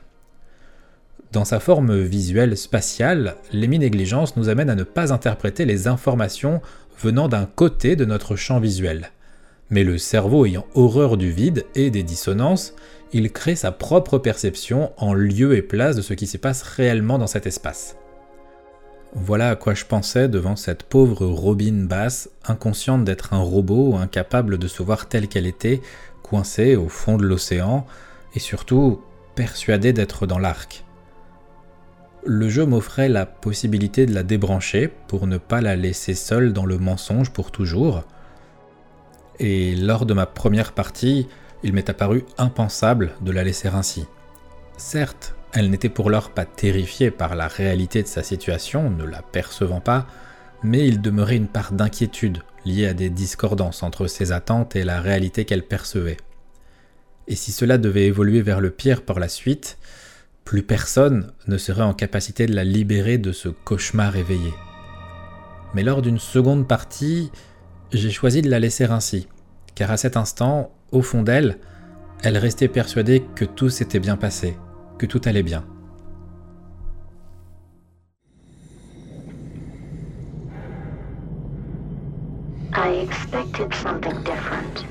[1.32, 6.60] Dans sa forme visuelle spatiale, l'héminégligence nous amène à ne pas interpréter les informations
[7.00, 9.10] venant d'un côté de notre champ visuel.
[9.70, 12.74] Mais le cerveau ayant horreur du vide et des dissonances,
[13.12, 17.18] il crée sa propre perception en lieu et place de ce qui se passe réellement
[17.18, 17.96] dans cet espace.
[19.14, 24.58] Voilà à quoi je pensais devant cette pauvre Robin basse, inconsciente d'être un robot, incapable
[24.58, 25.80] de se voir telle qu'elle était,
[26.24, 27.86] coincée au fond de l'océan,
[28.34, 29.00] et surtout
[29.36, 30.84] persuadée d'être dans l'arc.
[32.26, 36.66] Le jeu m'offrait la possibilité de la débrancher pour ne pas la laisser seule dans
[36.66, 38.02] le mensonge pour toujours.
[39.38, 41.28] Et lors de ma première partie,
[41.62, 44.06] il m'est apparu impensable de la laisser ainsi.
[44.76, 49.22] Certes, elle n'était pour l'heure pas terrifiée par la réalité de sa situation, ne la
[49.22, 50.06] percevant pas,
[50.64, 55.00] mais il demeurait une part d'inquiétude liée à des discordances entre ses attentes et la
[55.00, 56.16] réalité qu'elle percevait.
[57.28, 59.78] Et si cela devait évoluer vers le pire par la suite,
[60.44, 64.52] plus personne ne serait en capacité de la libérer de ce cauchemar éveillé.
[65.72, 67.30] Mais lors d'une seconde partie,
[67.92, 69.28] j'ai choisi de la laisser ainsi,
[69.76, 71.58] car à cet instant, au fond d'elle,
[72.22, 74.56] elle restait persuadée que tout s'était bien passé,
[74.98, 75.64] que tout allait bien.
[82.76, 84.84] I expected something different.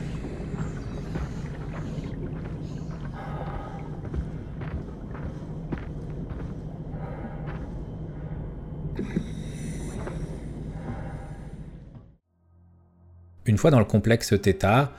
[13.45, 14.93] Une fois dans le complexe Theta,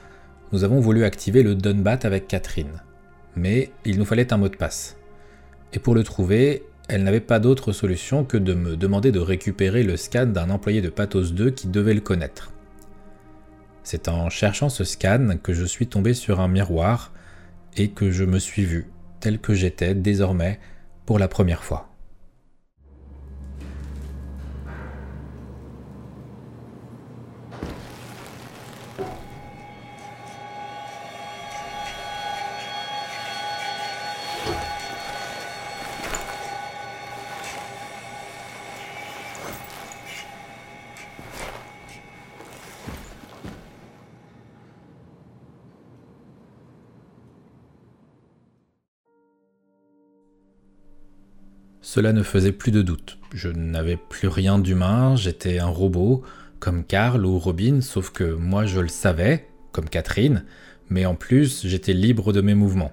[0.52, 2.82] nous avons voulu activer le Dunbat avec Catherine.
[3.36, 4.96] Mais il nous fallait un mot de passe.
[5.72, 9.82] Et pour le trouver, elle n'avait pas d'autre solution que de me demander de récupérer
[9.82, 12.52] le scan d'un employé de Pathos 2 qui devait le connaître.
[13.82, 17.12] C'est en cherchant ce scan que je suis tombé sur un miroir
[17.76, 20.60] et que je me suis vu tel que j'étais désormais
[21.06, 21.93] pour la première fois.
[51.94, 53.18] Cela ne faisait plus de doute.
[53.32, 56.24] Je n'avais plus rien d'humain, j'étais un robot,
[56.58, 60.42] comme Karl ou Robin, sauf que moi je le savais, comme Catherine,
[60.90, 62.90] mais en plus j'étais libre de mes mouvements.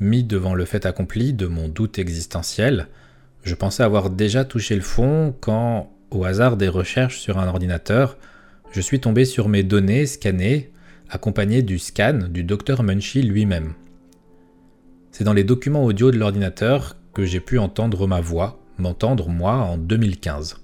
[0.00, 2.88] Mis devant le fait accompli de mon doute existentiel,
[3.42, 8.16] je pensais avoir déjà touché le fond quand, au hasard des recherches sur un ordinateur,
[8.70, 10.72] je suis tombé sur mes données scannées,
[11.10, 13.74] accompagnées du scan du docteur Munchie lui-même.
[15.10, 19.54] C'est dans les documents audio de l'ordinateur que j'ai pu entendre ma voix, m'entendre moi
[19.54, 20.56] en 2015.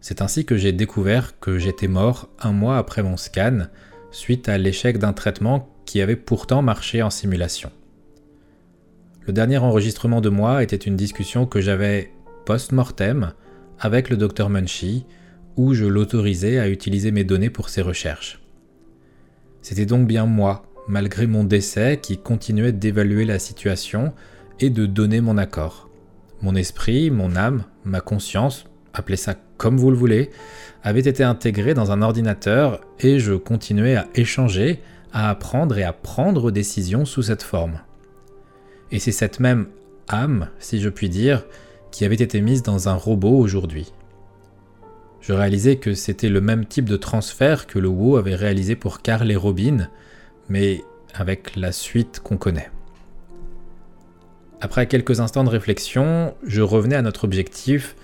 [0.00, 3.66] C'est ainsi que j'ai découvert que j'étais mort un mois après mon scan,
[4.10, 7.70] suite à l'échec d'un traitement qui avait pourtant marché en simulation.
[9.26, 12.12] Le dernier enregistrement de moi était une discussion que j'avais
[12.44, 13.32] post-mortem
[13.78, 15.06] avec le docteur Munchie,
[15.56, 18.40] où je l'autorisais à utiliser mes données pour ses recherches.
[19.60, 24.12] C'était donc bien moi, malgré mon décès, qui continuait d'évaluer la situation
[24.60, 25.88] et de donner mon accord.
[26.40, 30.30] Mon esprit, mon âme, ma conscience, appelez ça comme vous le voulez,
[30.82, 34.80] avait été intégré dans un ordinateur et je continuais à échanger,
[35.12, 37.78] à apprendre et à prendre décisions sous cette forme.
[38.90, 39.68] Et c'est cette même
[40.08, 41.44] âme, si je puis dire,
[41.92, 43.92] qui avait été mise dans un robot aujourd'hui.
[45.20, 49.02] Je réalisais que c'était le même type de transfert que le WoW avait réalisé pour
[49.02, 49.88] Carl et Robin,
[50.48, 50.82] mais
[51.14, 52.70] avec la suite qu'on connaît.
[54.64, 57.96] Après quelques instants de réflexion, je revenais à notre objectif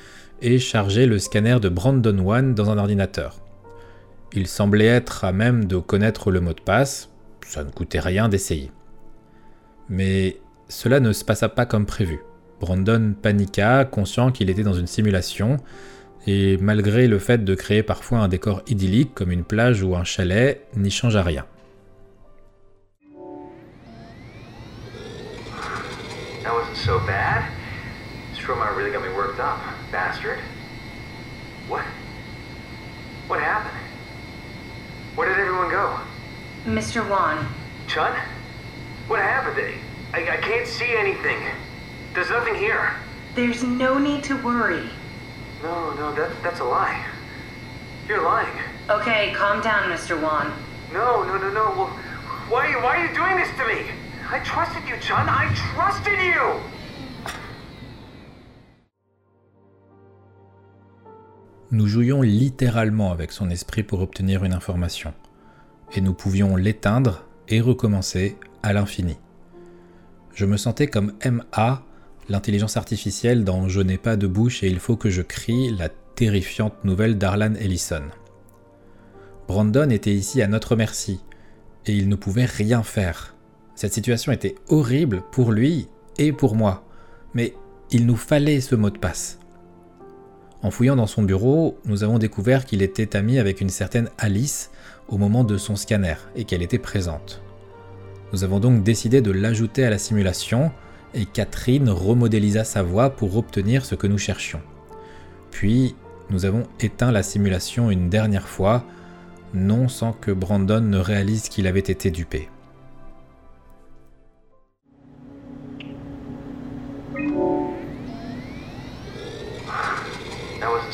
[0.42, 3.40] et chargeais le scanner de Brandon One dans un ordinateur.
[4.32, 7.10] Il semblait être à même de connaître le mot de passe,
[7.46, 8.72] ça ne coûtait rien d'essayer.
[9.88, 12.18] Mais cela ne se passa pas comme prévu.
[12.60, 15.58] Brandon paniqua, conscient qu'il était dans une simulation,
[16.26, 20.02] et malgré le fait de créer parfois un décor idyllique comme une plage ou un
[20.02, 21.46] chalet, n'y changea rien.
[26.88, 27.52] So bad.
[28.32, 29.60] Stromar really got me worked up,
[29.92, 30.38] bastard.
[31.68, 31.84] What?
[33.26, 33.76] What happened?
[35.14, 36.00] Where did everyone go?
[36.64, 37.06] Mr.
[37.06, 37.46] Wan,
[37.88, 38.18] Chun?
[39.06, 39.74] What happened?
[40.14, 41.36] I, I can't see anything.
[42.14, 42.94] There's nothing here.
[43.34, 44.88] there's no need to worry.
[45.62, 47.04] No, no, that, that's a lie.
[48.08, 48.58] You're lying.
[48.88, 50.18] Okay, calm down, Mr.
[50.18, 50.54] Wan.
[50.90, 51.64] No, no, no, no.
[51.76, 51.88] Well,
[52.48, 53.90] why, why are you doing this to me?
[54.30, 55.28] I trusted you, Chun.
[55.28, 56.62] I trusted you!
[61.70, 65.12] Nous jouions littéralement avec son esprit pour obtenir une information,
[65.94, 69.18] et nous pouvions l'éteindre et recommencer à l'infini.
[70.32, 71.82] Je me sentais comme MA,
[72.30, 75.90] l'intelligence artificielle dans Je n'ai pas de bouche et il faut que je crie la
[75.90, 78.04] terrifiante nouvelle d'Arlan Ellison.
[79.46, 81.20] Brandon était ici à notre merci,
[81.84, 83.34] et il ne pouvait rien faire.
[83.74, 86.88] Cette situation était horrible pour lui et pour moi,
[87.34, 87.52] mais
[87.90, 89.38] il nous fallait ce mot de passe.
[90.62, 94.70] En fouillant dans son bureau, nous avons découvert qu'il était ami avec une certaine Alice
[95.08, 97.40] au moment de son scanner et qu'elle était présente.
[98.32, 100.72] Nous avons donc décidé de l'ajouter à la simulation
[101.14, 104.60] et Catherine remodélisa sa voix pour obtenir ce que nous cherchions.
[105.50, 105.94] Puis,
[106.30, 108.84] nous avons éteint la simulation une dernière fois,
[109.54, 112.48] non sans que Brandon ne réalise qu'il avait été dupé.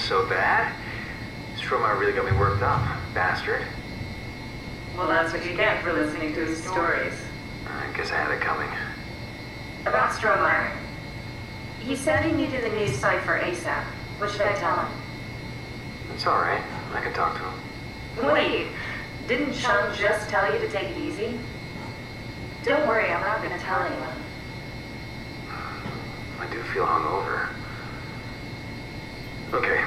[0.05, 0.71] So bad.
[1.57, 2.83] Stromar really got me worked up,
[3.15, 3.63] bastard.
[4.97, 7.15] Well, that's what you get for listening to his stories.
[7.67, 8.69] I guess I had it coming.
[9.87, 10.77] About Stromeyer.
[11.81, 13.85] He said he needed a new cipher ASAP.
[14.19, 14.93] What should I tell him?
[16.15, 16.63] It's alright.
[16.93, 18.33] I can talk to him.
[18.33, 18.69] Wait,
[19.27, 21.39] didn't Chung just tell you to take it easy?
[22.63, 24.17] Don't worry, I'm not gonna tell anyone.
[26.41, 27.49] I do feel hungover.
[29.53, 29.85] Okay.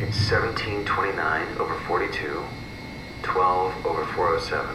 [0.00, 2.44] It's 1729 over 42,
[3.22, 4.66] 12 over 407.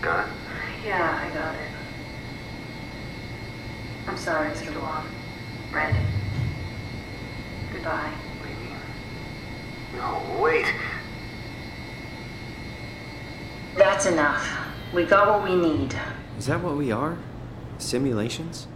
[0.00, 0.34] Got it?
[0.84, 1.68] Yeah, I got it.
[4.06, 4.80] I'm sorry, Mr.
[4.80, 5.06] Wong.
[5.72, 5.94] Red.
[7.72, 8.10] Goodbye.
[8.38, 8.78] What do you mean?
[9.96, 10.72] No, wait.
[13.76, 14.48] That's enough.
[14.94, 15.94] We got what we need.
[16.38, 17.18] Is that what we are?
[17.78, 18.66] Simulations?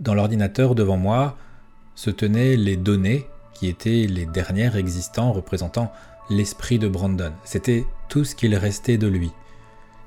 [0.00, 1.34] Dans l'ordinateur devant moi
[1.98, 5.92] se tenaient les données qui étaient les dernières existants représentant
[6.30, 7.32] l'esprit de Brandon.
[7.42, 9.32] C'était tout ce qu'il restait de lui.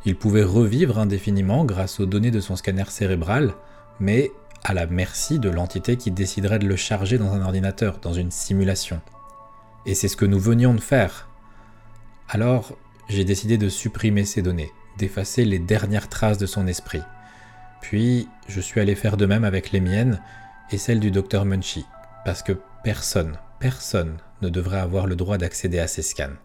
[0.05, 3.55] Il pouvait revivre indéfiniment grâce aux données de son scanner cérébral,
[3.99, 4.31] mais
[4.63, 8.31] à la merci de l'entité qui déciderait de le charger dans un ordinateur, dans une
[8.31, 9.01] simulation.
[9.85, 11.27] Et c'est ce que nous venions de faire.
[12.29, 12.77] Alors,
[13.09, 17.01] j'ai décidé de supprimer ces données, d'effacer les dernières traces de son esprit.
[17.81, 20.21] Puis, je suis allé faire de même avec les miennes
[20.71, 21.85] et celle du docteur Munchie,
[22.23, 22.53] parce que
[22.83, 26.37] personne, personne ne devrait avoir le droit d'accéder à ces scans.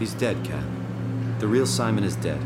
[0.00, 0.62] He's dead, Cat.
[1.40, 2.38] The real Simon is dead,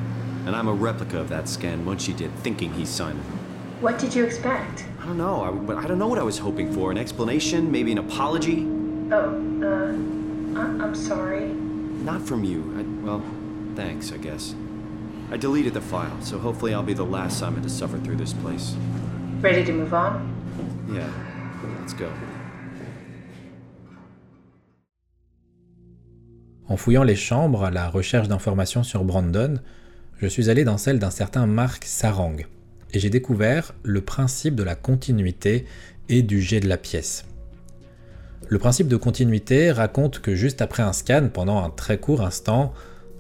[0.47, 3.40] and I'm a replica of that scan Munchie did, thinking he's Simon.
[3.81, 4.85] What did you expect?
[5.01, 5.43] I don't know.
[5.43, 6.91] I, but I don't know what I was hoping for.
[6.91, 7.71] An explanation?
[7.73, 8.67] Maybe an apology?
[9.11, 11.47] Oh, uh, I- I'm sorry.
[12.05, 12.61] Not from you.
[12.79, 13.23] I, well,
[13.77, 14.55] thanks, I guess.
[15.33, 18.33] I deleted the file, so hopefully I'll be the last Simon to suffer through this
[18.35, 18.75] place.
[19.41, 20.29] Ready to move on?
[20.93, 21.09] Yeah,
[21.81, 22.09] let's go.
[26.69, 29.59] En fouillant les chambres à la recherche d'informations sur Brandon,
[30.19, 32.37] je suis allé dans celle d'un certain Marc Sarang,
[32.93, 35.65] et j'ai découvert le principe de la continuité
[36.09, 37.25] et du jet de la pièce.
[38.49, 42.73] Le principe de continuité raconte que juste après un scan, pendant un très court instant,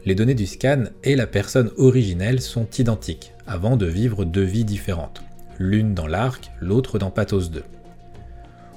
[0.04, 4.64] les données du scan et la personne originelle sont identiques, avant de vivre deux vies
[4.64, 5.22] différentes,
[5.58, 7.62] l'une dans l'arc, l'autre dans Pathos 2.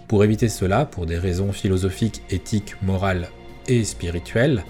[0.08, 3.30] Pour éviter cela, pour des raisons philosophiques, éthiques, morales
[3.68, 4.64] et spirituelles,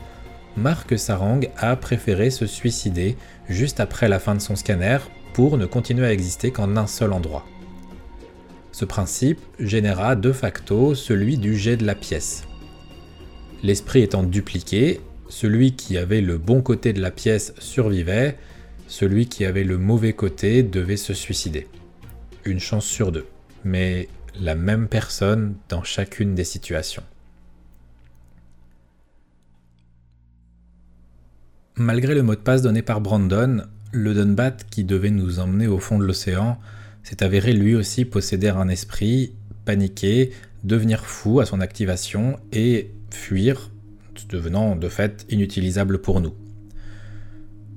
[0.55, 3.17] Marc Sarang a préféré se suicider
[3.49, 4.99] juste après la fin de son scanner
[5.33, 7.45] pour ne continuer à exister qu'en un seul endroit.
[8.71, 12.43] Ce principe généra de facto celui du jet de la pièce.
[13.61, 18.37] L'esprit étant dupliqué, celui qui avait le bon côté de la pièce survivait,
[18.87, 21.67] celui qui avait le mauvais côté devait se suicider.
[22.45, 23.25] Une chance sur deux,
[23.63, 24.09] mais
[24.39, 27.03] la même personne dans chacune des situations.
[31.75, 33.63] Malgré le mot de passe donné par Brandon,
[33.93, 36.57] le Dunbat qui devait nous emmener au fond de l'océan
[37.03, 39.33] s'est avéré lui aussi posséder un esprit,
[39.65, 40.31] paniquer,
[40.63, 43.69] devenir fou à son activation et fuir,
[44.29, 46.33] devenant de fait inutilisable pour nous.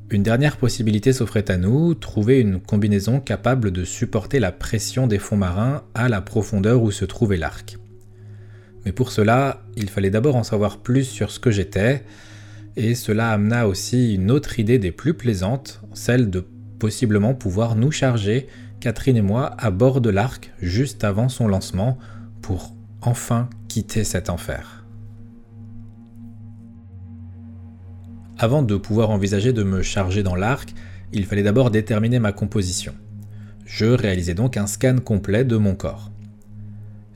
[0.08, 5.18] Une dernière possibilité s'offrait à nous, trouver une combinaison capable de supporter la pression des
[5.18, 7.76] fonds marins à la profondeur où se trouvait l'arc.
[8.84, 12.04] Mais pour cela, il fallait d'abord en savoir plus sur ce que j'étais,
[12.76, 16.44] et cela amena aussi une autre idée des plus plaisantes, celle de
[16.78, 18.48] possiblement pouvoir nous charger,
[18.80, 21.98] Catherine et moi, à bord de l'arc juste avant son lancement
[22.42, 24.84] pour enfin quitter cet enfer.
[28.38, 30.74] Avant de pouvoir envisager de me charger dans l'arc,
[31.12, 32.94] il fallait d'abord déterminer ma composition.
[33.64, 36.10] Je réalisais donc un scan complet de mon corps.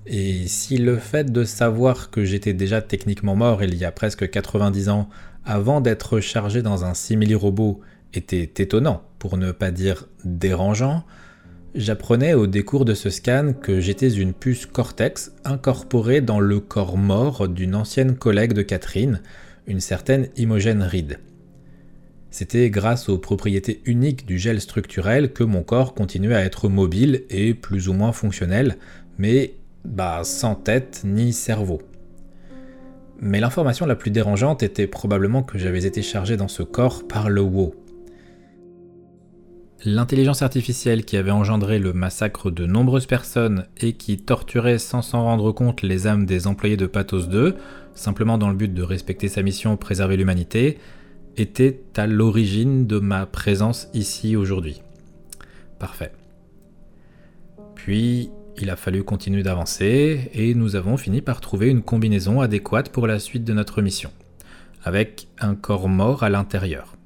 [0.07, 4.29] Et si le fait de savoir que j'étais déjà techniquement mort il y a presque
[4.29, 5.09] 90 ans
[5.45, 7.81] avant d'être chargé dans un simili-robot
[8.15, 11.05] était étonnant, pour ne pas dire dérangeant,
[11.75, 16.97] j'apprenais au décours de ce scan que j'étais une puce Cortex incorporée dans le corps
[16.97, 19.23] mort d'une ancienne collègue de Catherine,
[19.67, 21.19] une certaine Imogen Reed.
[22.31, 27.25] C'était grâce aux propriétés uniques du gel structurel que mon corps continuait à être mobile
[27.29, 28.77] et plus ou moins fonctionnel,
[29.19, 31.83] mais bah, sans tête ni cerveau.
[33.21, 37.29] Mais l'information la plus dérangeante était probablement que j'avais été chargé dans ce corps par
[37.29, 37.75] le WoW.
[39.85, 45.23] L'intelligence artificielle qui avait engendré le massacre de nombreuses personnes et qui torturait sans s'en
[45.25, 47.57] rendre compte les âmes des employés de Pathos 2,
[47.95, 50.79] simplement dans le but de respecter sa mission préserver l'humanité,
[51.37, 54.83] était à l'origine de ma présence ici aujourd'hui.
[55.79, 56.13] Parfait.
[57.75, 58.31] Puis,
[58.61, 63.07] il a fallu continuer d'avancer et nous avons fini par trouver une combinaison adéquate pour
[63.07, 64.11] la suite de notre mission,
[64.85, 66.97] avec un corps mort à l'intérieur.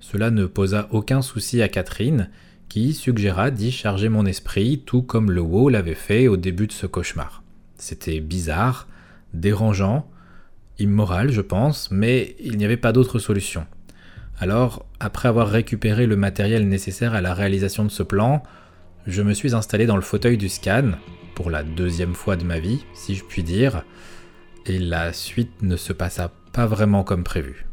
[0.00, 2.30] Cela ne posa aucun souci à Catherine,
[2.68, 6.72] qui suggéra d'y charger mon esprit tout comme le WoW l'avait fait au début de
[6.72, 7.42] ce cauchemar.
[7.76, 8.88] C'était bizarre,
[9.32, 10.10] dérangeant,
[10.78, 13.66] immoral je pense, mais il n'y avait pas d'autre solution.
[14.38, 18.42] Alors, après avoir récupéré le matériel nécessaire à la réalisation de ce plan,
[19.06, 20.92] je me suis installé dans le fauteuil du scan,
[21.34, 23.84] pour la deuxième fois de ma vie, si je puis dire,
[24.66, 27.66] et la suite ne se passa pas vraiment comme prévu.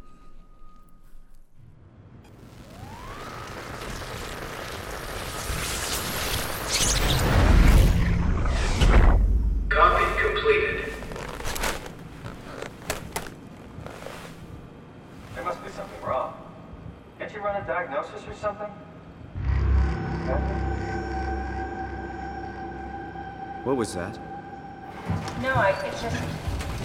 [23.63, 24.17] What was that?
[25.41, 26.15] No, I it just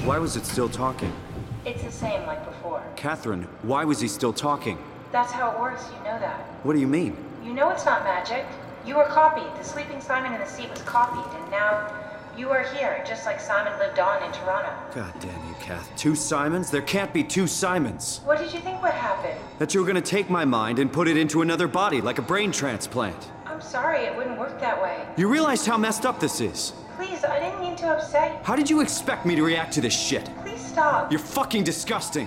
[0.05, 1.13] Why was it still talking?
[1.65, 2.81] it's the same like before.
[2.95, 4.79] Catherine, why was he still talking?
[5.11, 6.39] That's how it works, you know that.
[6.63, 7.17] What do you mean?
[7.45, 8.45] You know it's not magic.
[8.87, 9.51] You were copied.
[9.59, 11.93] The sleeping Simon in the seat was copied, and now
[12.39, 14.71] you are here, just like Simon lived on in Toronto.
[14.95, 15.91] God damn you, Kath.
[15.97, 16.71] Two Simons?
[16.71, 18.21] There can't be two Simons.
[18.25, 19.37] What did you think would happen?
[19.59, 22.23] That you were gonna take my mind and put it into another body, like a
[22.23, 23.31] brain transplant.
[23.57, 24.99] I'm sorry, it wouldn't work that way.
[25.17, 26.75] You realize how messed up this is?
[26.99, 28.39] Please, I didn't mean to upset you.
[28.45, 30.29] How did you expect me to react to this shit?
[30.45, 31.11] Please stop.
[31.11, 32.27] You're fucking disgusting.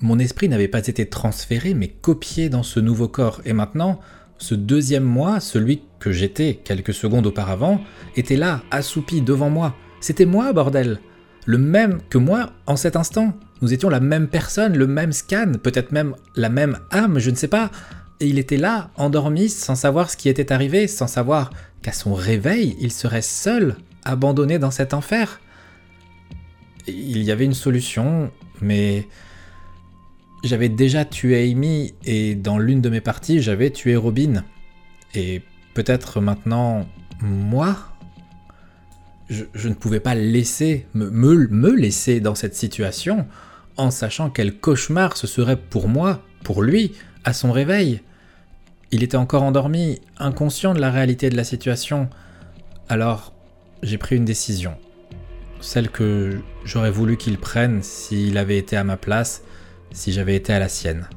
[0.00, 4.00] Mon esprit n'avait pas été transféré, mais copié dans ce nouveau corps, et maintenant,
[4.36, 7.80] ce deuxième moi, celui que j'étais quelques secondes auparavant,
[8.16, 9.74] était là, assoupi devant moi.
[10.00, 11.00] C'était moi, bordel.
[11.46, 13.32] Le même que moi en cet instant.
[13.64, 17.34] Nous étions la même personne, le même scan, peut-être même la même âme, je ne
[17.34, 17.70] sais pas.
[18.20, 21.50] Et il était là, endormi, sans savoir ce qui était arrivé, sans savoir
[21.80, 25.40] qu'à son réveil, il serait seul, abandonné dans cet enfer.
[26.86, 29.08] Il y avait une solution, mais
[30.42, 34.44] j'avais déjà tué Amy et dans l'une de mes parties, j'avais tué Robin.
[35.14, 35.40] Et
[35.72, 36.86] peut-être maintenant,
[37.22, 37.78] moi
[39.30, 43.26] je, ne pouvais pas laisser, me, me, laisser dans cette situation
[43.76, 46.92] en sachant quel cauchemar ce serait pour moi, pour lui,
[47.24, 48.00] à son réveil.
[48.90, 52.08] Il était encore endormi, inconscient de la réalité de la situation.
[52.88, 53.32] Alors,
[53.82, 54.76] j'ai pris une décision.
[55.60, 59.42] Celle que j'aurais voulu qu'il prenne s'il avait été à ma place,
[59.92, 61.08] si j'avais été à la sienne.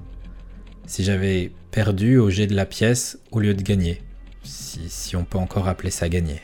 [0.86, 4.02] Si j'avais perdu au jet de la pièce au lieu de gagner.
[4.44, 6.42] Si, si on peut encore appeler ça gagner.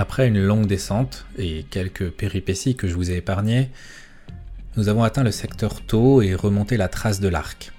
[0.00, 3.68] Après une longue descente et quelques péripéties que je vous ai épargnées,
[4.78, 7.70] nous avons atteint le secteur tôt et remonté la trace de l'arc.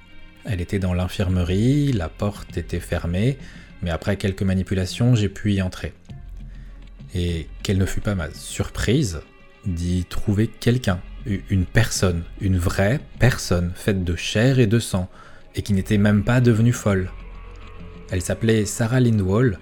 [0.46, 3.40] Elle était dans l'infirmerie, la porte était fermée,
[3.82, 5.94] mais après quelques manipulations, j'ai pu y entrer.
[7.16, 9.22] Et quelle ne fut pas ma surprise
[9.66, 15.10] d'y trouver quelqu'un, une personne, une vraie personne faite de chair et de sang,
[15.56, 17.10] et qui n'était même pas devenue folle.
[18.12, 19.58] Elle s'appelait Sarah Lindwall,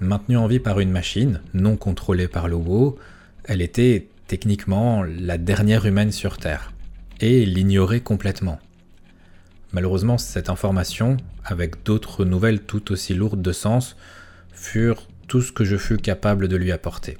[0.00, 2.98] Maintenue en vie par une machine, non contrôlée par le WoW,
[3.44, 6.72] elle était techniquement la dernière humaine sur Terre,
[7.20, 8.58] et l'ignorait complètement.
[9.72, 13.94] Malheureusement, cette information, avec d'autres nouvelles tout aussi lourdes de sens,
[14.52, 17.18] furent tout ce que je fus capable de lui apporter.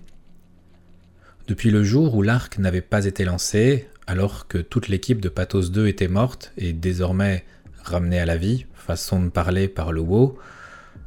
[1.48, 5.70] Depuis le jour où l'arc n'avait pas été lancé, alors que toute l'équipe de Pathos
[5.70, 7.44] 2 était morte et désormais
[7.82, 10.38] ramenée à la vie, façon de parler par le WoW,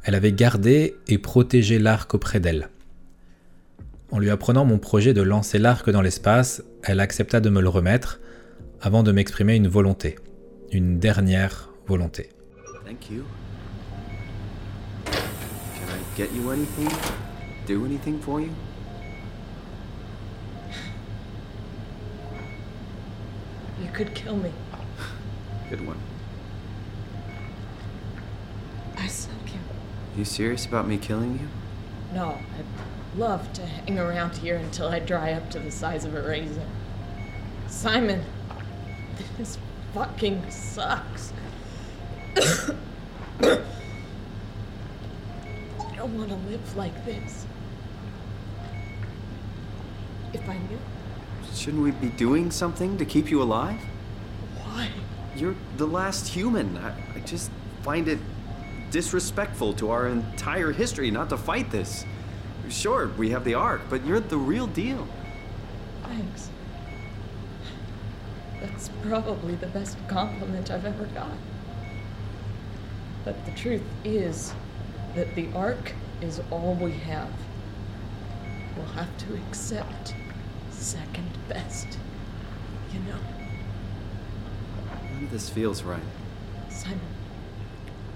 [0.04, 2.68] elle avait gardé et protégé l'arc auprès d'elle.
[4.10, 7.68] En lui apprenant mon projet de lancer l'arc dans l'espace, elle accepta de me le
[7.68, 8.20] remettre
[8.80, 10.16] avant de m'exprimer une volonté,
[10.70, 12.28] une dernière volonté.
[12.84, 13.24] Thank you.
[15.06, 16.90] Can I get you anything?
[17.66, 18.50] Do anything for you?
[23.80, 24.50] You could kill me.
[25.70, 25.96] Good one.
[28.98, 29.33] I suck
[30.14, 30.20] you.
[30.20, 31.48] You serious about me killing you?
[32.14, 36.14] No, I'd love to hang around here until I dry up to the size of
[36.14, 36.66] a raisin.
[37.68, 38.22] Simon,
[39.36, 39.58] this
[39.92, 41.32] fucking sucks.
[42.36, 43.60] I
[45.96, 47.46] don't want to live like this.
[50.32, 50.78] If I knew.
[51.52, 53.80] Shouldn't we be doing something to keep you alive?
[54.62, 54.88] Why?
[55.36, 56.76] You're the last human.
[56.78, 57.50] I, I just
[57.82, 58.18] find it
[58.94, 62.04] disrespectful to our entire history not to fight this.
[62.68, 65.08] Sure, we have the Ark, but you're the real deal.
[66.04, 66.48] Thanks.
[68.60, 71.32] That's probably the best compliment I've ever got.
[73.24, 74.54] But the truth is
[75.16, 77.32] that the Ark is all we have.
[78.76, 80.14] We'll have to accept
[80.70, 81.98] second best.
[82.92, 83.18] You know?
[85.14, 86.00] None of this feels right.
[86.68, 87.00] Simon,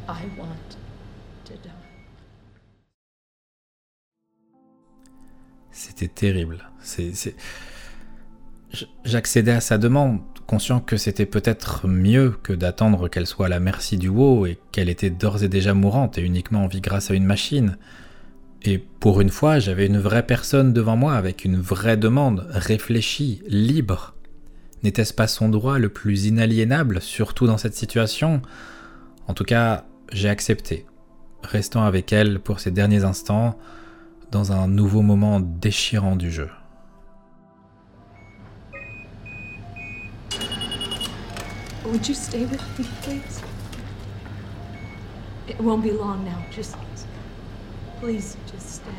[0.08, 0.78] I want
[1.44, 1.68] to die.
[5.70, 6.70] C'était terrible.
[9.04, 13.60] J'accédais à sa demande, conscient que c'était peut-être mieux que d'attendre qu'elle soit à la
[13.60, 17.10] merci du WoW et qu'elle était d'ores et déjà mourante et uniquement en vie grâce
[17.10, 17.76] à une machine.
[18.62, 23.42] Et pour une fois, j'avais une vraie personne devant moi avec une vraie demande, réfléchie,
[23.46, 24.14] libre.
[24.82, 28.40] N'était-ce pas son droit le plus inaliénable, surtout dans cette situation?
[29.26, 30.86] En tout cas, j'ai accepté,
[31.42, 33.58] restant avec elle pour ces derniers instants
[34.30, 36.50] dans un nouveau moment déchirant du jeu.
[41.84, 43.40] Would you stay with me, please?
[45.48, 46.44] It won't be long now.
[46.54, 46.76] Just.
[48.00, 48.90] Please, just stay.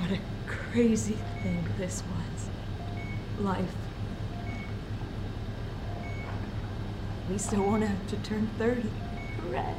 [0.00, 3.44] What a crazy thing this was.
[3.44, 3.85] Life.
[7.26, 8.82] At least I won't have to turn 30.
[8.82, 9.74] Hooray!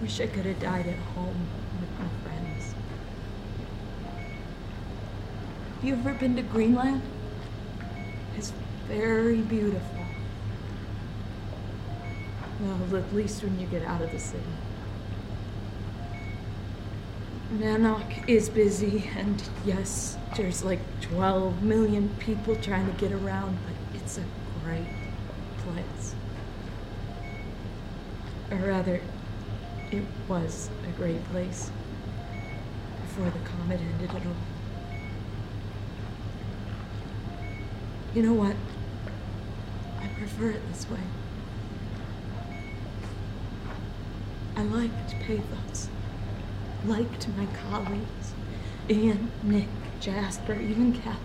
[0.00, 1.46] Wish I could have died at home
[1.78, 2.74] with my friends.
[5.74, 7.02] Have you ever been to Greenland?
[8.38, 8.54] It's
[8.88, 10.06] very beautiful.
[12.62, 14.42] Well, at least when you get out of the city.
[17.56, 23.98] Nanook is busy, and yes, there's like 12 million people trying to get around, but
[23.98, 24.24] it's a
[24.62, 24.86] great
[25.64, 26.14] place.
[28.50, 29.00] Or rather,
[29.90, 31.70] it was a great place
[33.00, 34.36] before the comet ended it all.
[38.14, 38.56] You know what?
[40.02, 41.00] I prefer it this way.
[44.56, 45.88] I liked Pathos.
[46.86, 48.32] Liked my colleagues.
[48.88, 49.66] Ian, Nick,
[49.98, 51.20] Jasper, even Catherine.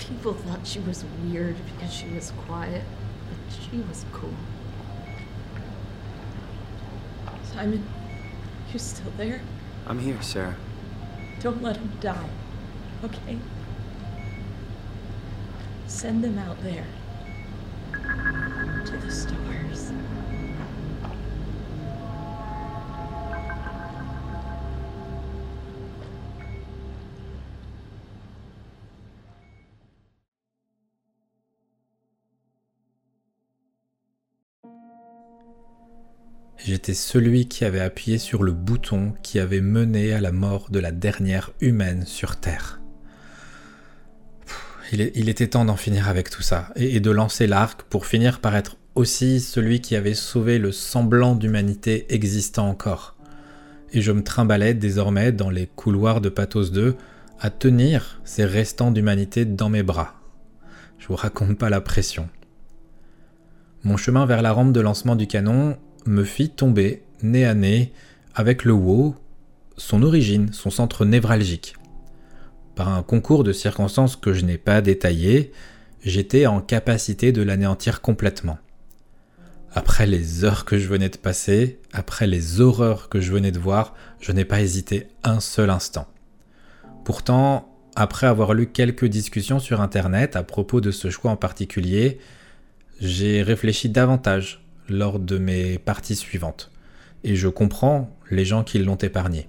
[0.00, 2.82] People thought she was weird because she was quiet,
[3.28, 4.34] but she was cool.
[7.44, 7.86] Simon,
[8.72, 9.40] you still there?
[9.86, 10.56] I'm here, Sarah.
[11.38, 12.30] Don't let him die,
[13.04, 13.38] okay?
[15.86, 16.86] Send them out there.
[36.70, 40.78] J'étais celui qui avait appuyé sur le bouton qui avait mené à la mort de
[40.78, 42.80] la dernière humaine sur Terre.
[44.92, 48.38] Il, était temps d'en finir avec tout ça et, et de lancer l'arc pour finir
[48.38, 53.16] par être aussi celui qui avait sauvé le semblant d'humanité existant encore.
[53.92, 56.94] Et je me trimbalais désormais dans les couloirs de Pathos 2
[57.40, 60.14] à tenir ces restants d'humanité dans mes bras.
[60.98, 62.28] Je vous raconte pas la pression.
[63.82, 67.92] Mon chemin vers la rampe de lancement du canon me fit tomber nez à nez
[68.34, 69.16] avec le WoW,
[69.76, 71.74] son origine, son centre névralgique.
[72.74, 75.52] Par un concours de circonstances que je n'ai pas détaillé,
[76.02, 78.58] j'étais en capacité de l'anéantir complètement.
[79.72, 83.58] Après les heures que je venais de passer, après les horreurs que je venais de
[83.58, 86.08] voir, je n'ai pas hésité un seul instant.
[87.04, 92.18] Pourtant, après avoir lu quelques discussions sur Internet à propos de ce choix en particulier,
[93.00, 96.70] j'ai réfléchi davantage lors de mes parties suivantes,
[97.24, 99.48] et je comprends les gens qui l'ont épargné.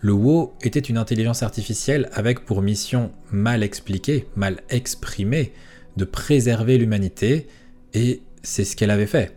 [0.00, 5.52] Le WoW était une intelligence artificielle avec pour mission mal expliquée, mal exprimée,
[5.96, 7.48] de préserver l'humanité,
[7.94, 9.34] et c'est ce qu'elle avait fait,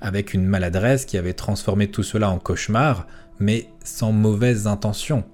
[0.00, 3.06] avec une maladresse qui avait transformé tout cela en cauchemar,
[3.40, 5.24] mais sans mauvaise intention.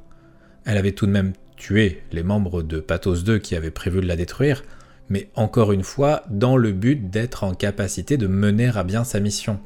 [0.65, 4.07] Elle avait tout de même tué les membres de Pathos 2 qui avaient prévu de
[4.07, 4.65] la détruire,
[5.09, 9.21] mais encore une fois dans le but d'être en capacité de mener à bien sa
[9.21, 9.61] mission.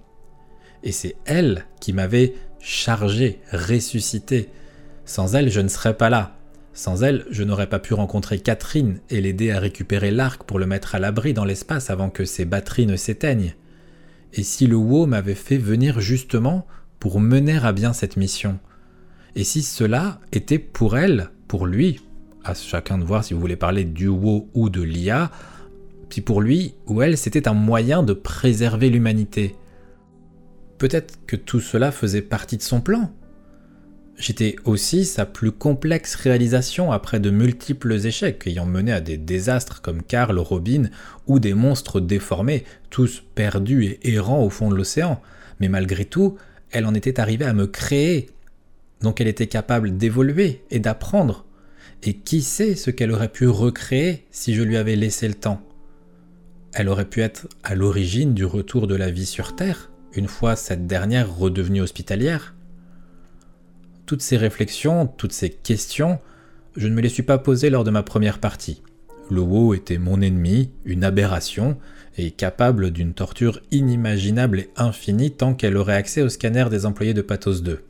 [0.82, 4.49] Et c'est elle qui m'avait chargé, ressuscité.
[5.05, 6.36] Sans elle, je ne serais pas là.
[6.72, 10.66] Sans elle, je n'aurais pas pu rencontrer Catherine et l'aider à récupérer l'arc pour le
[10.66, 13.55] mettre à l'abri dans l'espace avant que ses batteries ne s'éteignent.
[14.34, 16.66] Et si le WoW m'avait fait venir justement
[17.01, 18.59] pour mener à bien cette mission?
[19.34, 22.01] Et si cela était pour elle, pour lui,
[22.45, 25.30] à chacun de voir si vous voulez parler du WoW ou de l'IA,
[26.11, 29.55] si pour lui ou elle c'était un moyen de préserver l'humanité.
[30.78, 33.12] Peut-être que tout cela faisait partie de son plan.
[34.16, 39.80] J'étais aussi sa plus complexe réalisation après de multiples échecs ayant mené à des désastres
[39.80, 40.91] comme Karl, Robin
[41.28, 45.20] ou des monstres déformés, tous perdus et errants au fond de l'océan.
[45.61, 46.36] Mais malgré tout,
[46.72, 48.30] elle en était arrivée à me créer.
[49.03, 51.45] Donc elle était capable d'évoluer et d'apprendre.
[52.03, 55.61] Et qui sait ce qu'elle aurait pu recréer si je lui avais laissé le temps?
[56.72, 60.55] Elle aurait pu être à l'origine du retour de la vie sur Terre, une fois
[60.55, 62.55] cette dernière redevenue hospitalière.
[64.07, 66.18] Toutes ces réflexions, toutes ces questions,
[66.76, 68.82] je ne me les suis pas posées lors de ma première partie.
[69.30, 71.76] Le WoW était mon ennemi, une aberration,
[72.16, 77.14] et capable d'une torture inimaginable et infinie tant qu'elle aurait accès au scanner des employés
[77.14, 77.80] de Pathos 2.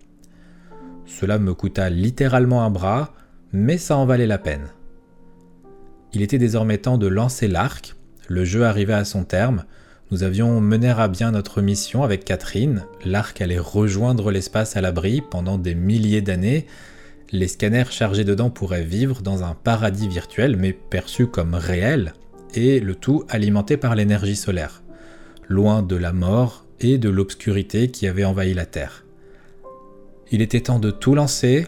[1.06, 3.14] Cela me coûta littéralement un bras,
[3.52, 4.68] mais ça en valait la peine.
[6.12, 7.94] Il était désormais temps de lancer l'arc,
[8.28, 9.64] le jeu arrivait à son terme,
[10.10, 12.86] Nous avions mené à bien notre mission avec Catherine.
[13.04, 16.66] L'arc allait rejoindre l'espace à l'abri pendant des milliers d'années.
[17.30, 22.14] Les scanners chargés dedans pourraient vivre dans un paradis virtuel, mais perçu comme réel,
[22.54, 24.82] et le tout alimenté par l'énergie solaire,
[25.46, 29.04] loin de la mort et de l'obscurité qui avait envahi la Terre.
[30.30, 31.66] Il était temps de tout lancer,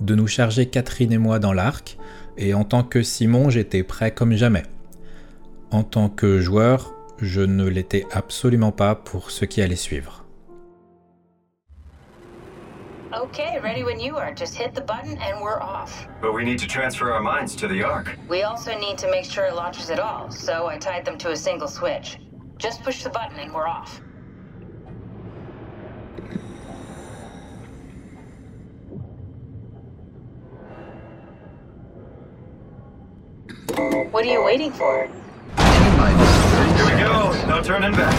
[0.00, 1.96] de nous charger Catherine et moi dans l'arc,
[2.36, 4.64] et en tant que Simon, j'étais prêt comme jamais.
[5.70, 10.24] En tant que joueur, je ne l'étais absolument pas pour ce qui allait suivre.
[13.12, 14.34] Okay, ready when you are.
[14.34, 16.06] Just hit the button and we're off.
[16.20, 18.18] But we need to transfer our minds to the Ark.
[18.28, 21.30] We also need to make sure it launches at all, so I tied them to
[21.30, 22.18] a single switch.
[22.58, 24.00] Just push the button and we're off.
[33.74, 35.06] What are you waiting for?
[35.06, 37.32] Here we go.
[37.48, 38.14] No turning back.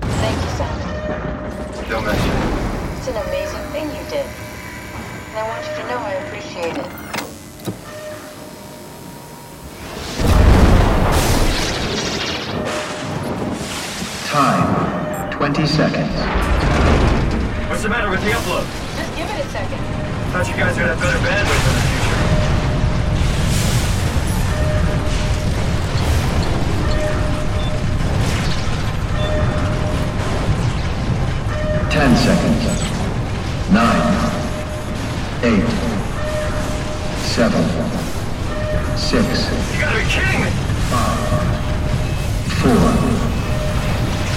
[0.00, 1.88] Thank you, Simon.
[1.90, 2.98] Don't mention it.
[2.98, 4.26] It's an amazing thing you did.
[5.28, 6.90] And I want you to know I appreciate it.
[14.30, 16.14] Time 20 seconds.
[17.68, 18.66] What's the matter with the upload?
[18.96, 19.78] Just give it a second.
[20.32, 21.93] Thought you guys would have better bandwidth
[31.94, 32.66] 10 seconds.
[33.70, 33.86] 9.
[35.44, 35.62] 8.
[37.22, 37.54] 7.
[38.98, 39.14] 6.
[39.14, 40.50] You gotta be kidding me!
[40.90, 40.98] 5.
[42.62, 42.74] 4.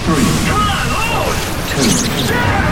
[0.05, 0.22] 3.
[0.45, 1.34] Come on, load!
[1.70, 2.32] 2.
[2.32, 2.66] Yeah!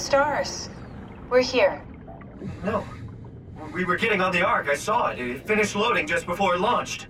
[0.00, 0.68] Stars.
[1.28, 1.82] We're here.
[2.64, 2.84] No.
[3.72, 4.68] We were getting on the Ark.
[4.68, 5.18] I saw it.
[5.18, 7.06] It finished loading just before it launched.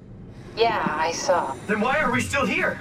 [0.57, 1.55] Yeah, I saw.
[1.67, 2.79] Then why are we still here?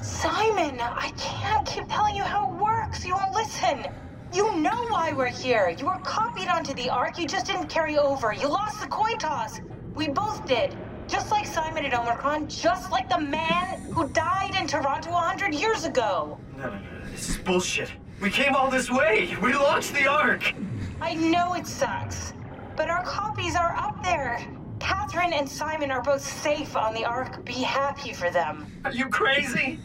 [0.00, 3.04] Simon, I can't keep telling you how it works.
[3.04, 3.86] You won't listen.
[4.32, 5.74] You know why we're here.
[5.76, 7.18] You were copied onto the Ark.
[7.18, 8.32] You just didn't carry over.
[8.32, 9.60] You lost the coin toss.
[9.94, 10.76] We both did.
[11.08, 15.54] Just like Simon at Omicron, just like the man who died in Toronto a hundred
[15.54, 16.38] years ago.
[16.58, 16.80] No, no, no.
[17.10, 17.90] This is bullshit.
[18.20, 19.36] We came all this way.
[19.40, 20.52] We launched the Ark.
[21.00, 22.32] I know it sucks,
[22.76, 24.44] but our copies are up there.
[24.80, 27.44] Catherine and Simon are both safe on the Ark.
[27.44, 28.66] Be happy for them.
[28.84, 29.78] Are you crazy?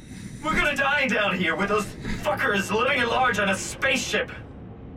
[0.43, 1.86] We're gonna die down here with those
[2.23, 4.31] fuckers living at large on a spaceship.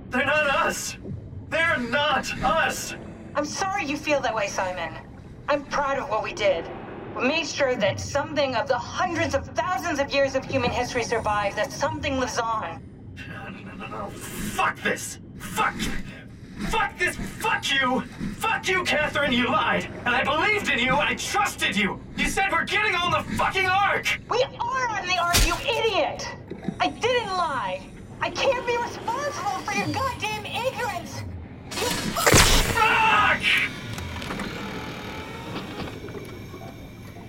[0.09, 0.97] They're not us.
[1.51, 2.95] They're not us.
[3.35, 4.95] I'm sorry you feel that way, Simon.
[5.49, 6.65] I'm proud of what we did.
[7.15, 11.05] We made sure that something of the hundreds of thousands of years of human history
[11.05, 12.83] survives, that something lives on.
[13.77, 14.11] No, no, no, no.
[14.11, 15.19] Fuck this.
[15.39, 15.75] Fuck.
[16.69, 17.17] Fuck this.
[17.17, 18.01] Fuck you.
[18.37, 19.33] Fuck you, Catherine.
[19.33, 19.85] You lied.
[20.07, 20.97] And I believed in you.
[20.97, 22.01] I trusted you.
[22.17, 24.21] You said we're getting on the fucking Ark.
[24.31, 26.27] We are on the Ark, you idiot!
[26.81, 27.83] I didn't lie.
[28.21, 31.23] I can't be responsible for your goddamn ignorance.
[31.73, 31.89] You
[32.73, 33.43] Fuck!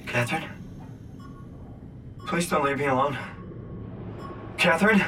[0.08, 0.50] Catherine?
[2.26, 3.18] Please don't leave me alone.
[4.58, 5.04] Catherine?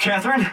[0.00, 0.46] Catherine?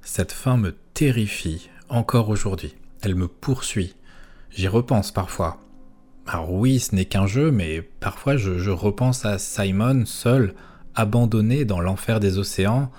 [0.00, 2.74] Cette fin me terrifie encore aujourd'hui.
[3.02, 3.94] Elle me poursuit.
[4.50, 5.58] J'y repense parfois.
[6.26, 10.54] Alors oui, ce n'est qu'un jeu, mais parfois je, repense à Simon seul,
[10.94, 12.90] abandonné dans l'enfer des océans.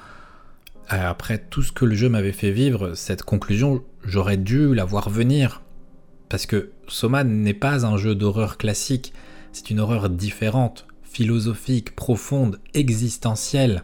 [0.87, 5.09] Après tout ce que le jeu m'avait fait vivre, cette conclusion, j'aurais dû la voir
[5.09, 5.63] venir.
[6.29, 9.13] Parce que Soma n'est pas un jeu d'horreur classique,
[9.51, 13.83] c'est une horreur différente, philosophique, profonde, existentielle.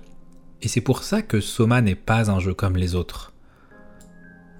[0.61, 3.33] Et c'est pour ça que Soma n'est pas un jeu comme les autres.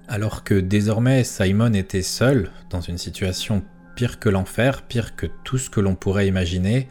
[0.08, 3.64] Alors que désormais Simon était seul, dans une situation
[3.96, 6.88] pire que l'enfer, pire que tout ce que l'on pourrait imaginer,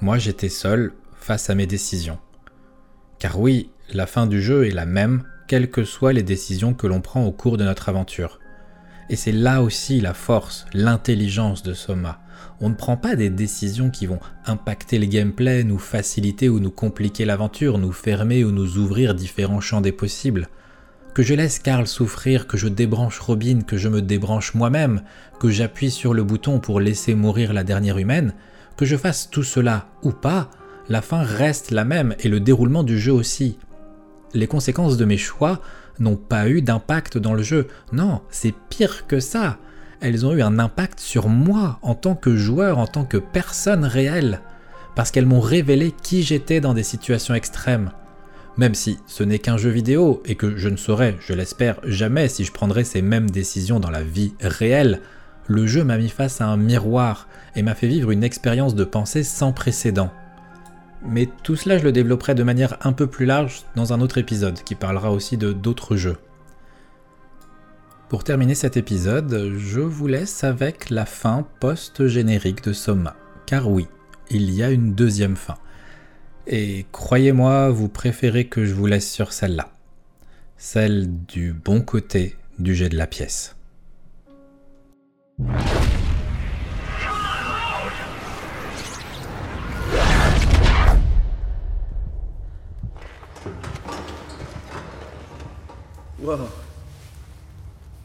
[0.00, 2.18] moi j'étais seul face à mes décisions.
[3.18, 6.86] Car oui, la fin du jeu est la même, quelles que soient les décisions que
[6.86, 8.40] l'on prend au cours de notre aventure.
[9.10, 12.19] Et c'est là aussi la force, l'intelligence de Soma.
[12.62, 16.70] On ne prend pas des décisions qui vont impacter le gameplay, nous faciliter ou nous
[16.70, 20.48] compliquer l'aventure, nous fermer ou nous ouvrir différents champs des possibles.
[21.14, 25.02] que je laisse Karl souffrir, que je débranche Robin, que je me débranche moi-même,
[25.40, 28.32] que j'appuie sur le bouton pour laisser mourir la dernière humaine,
[28.76, 30.50] que je fasse tout cela ou pas,
[30.88, 33.58] la fin reste la même et le déroulement du jeu aussi.
[34.34, 35.60] Les conséquences de mes choix
[35.98, 37.66] n'ont pas eu d'impact dans le jeu.
[37.92, 39.58] Non, c'est pire que ça.
[40.00, 43.84] Elles ont eu un impact sur moi en tant que joueur, en tant que personne
[43.84, 44.40] réelle,
[44.96, 47.90] parce qu'elles m'ont révélé qui j'étais dans des situations extrêmes.
[48.56, 52.28] Même si ce n'est qu'un jeu vidéo et que je ne saurais, je l'espère, jamais
[52.28, 55.00] si je prendrais ces mêmes décisions dans la vie réelle,
[55.46, 58.84] le jeu m'a mis face à un miroir et m'a fait vivre une expérience de
[58.84, 60.10] pensée sans précédent.
[61.04, 64.18] Mais tout cela, je le développerai de manière un peu plus large dans un autre
[64.18, 66.16] épisode qui parlera aussi de d'autres jeux.
[68.10, 73.14] Pour terminer cet épisode, je vous laisse avec la fin post-générique de Soma.
[73.46, 73.86] Car oui,
[74.30, 75.54] il y a une deuxième fin.
[76.48, 79.70] Et croyez-moi, vous préférez que je vous laisse sur celle-là.
[80.56, 83.54] Celle du bon côté du jet de la pièce.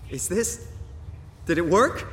[0.09, 0.67] Is this.
[1.45, 2.07] Did it work?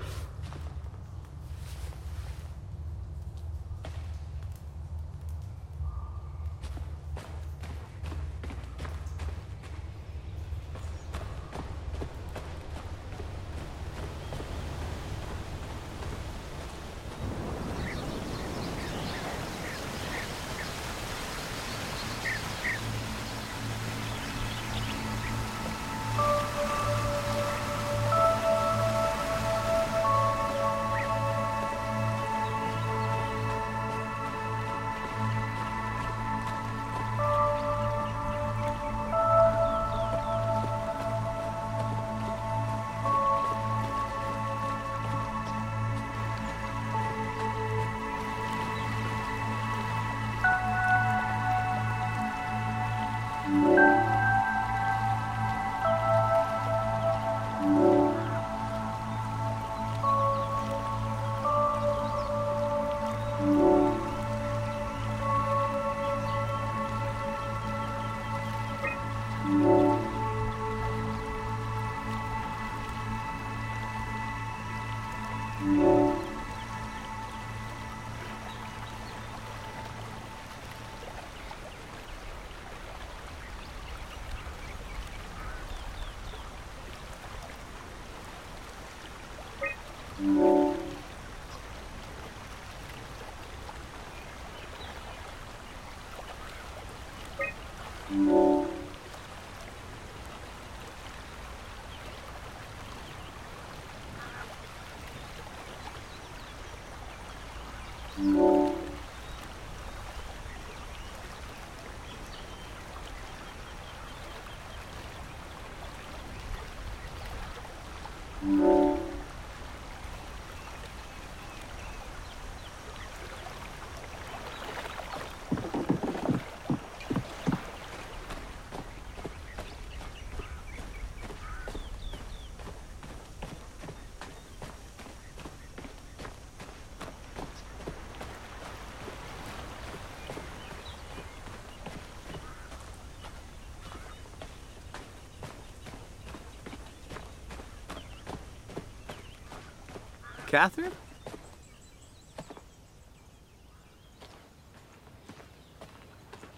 [150.52, 150.92] Catherine?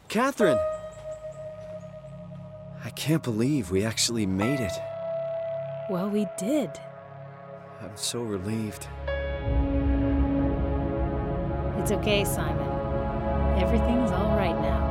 [0.08, 0.58] Catherine!
[2.84, 4.72] I can't believe we actually made it.
[5.88, 6.70] Well, we did.
[7.80, 8.88] I'm so relieved.
[11.78, 12.68] It's okay, Simon.
[13.62, 14.83] Everything's all right now.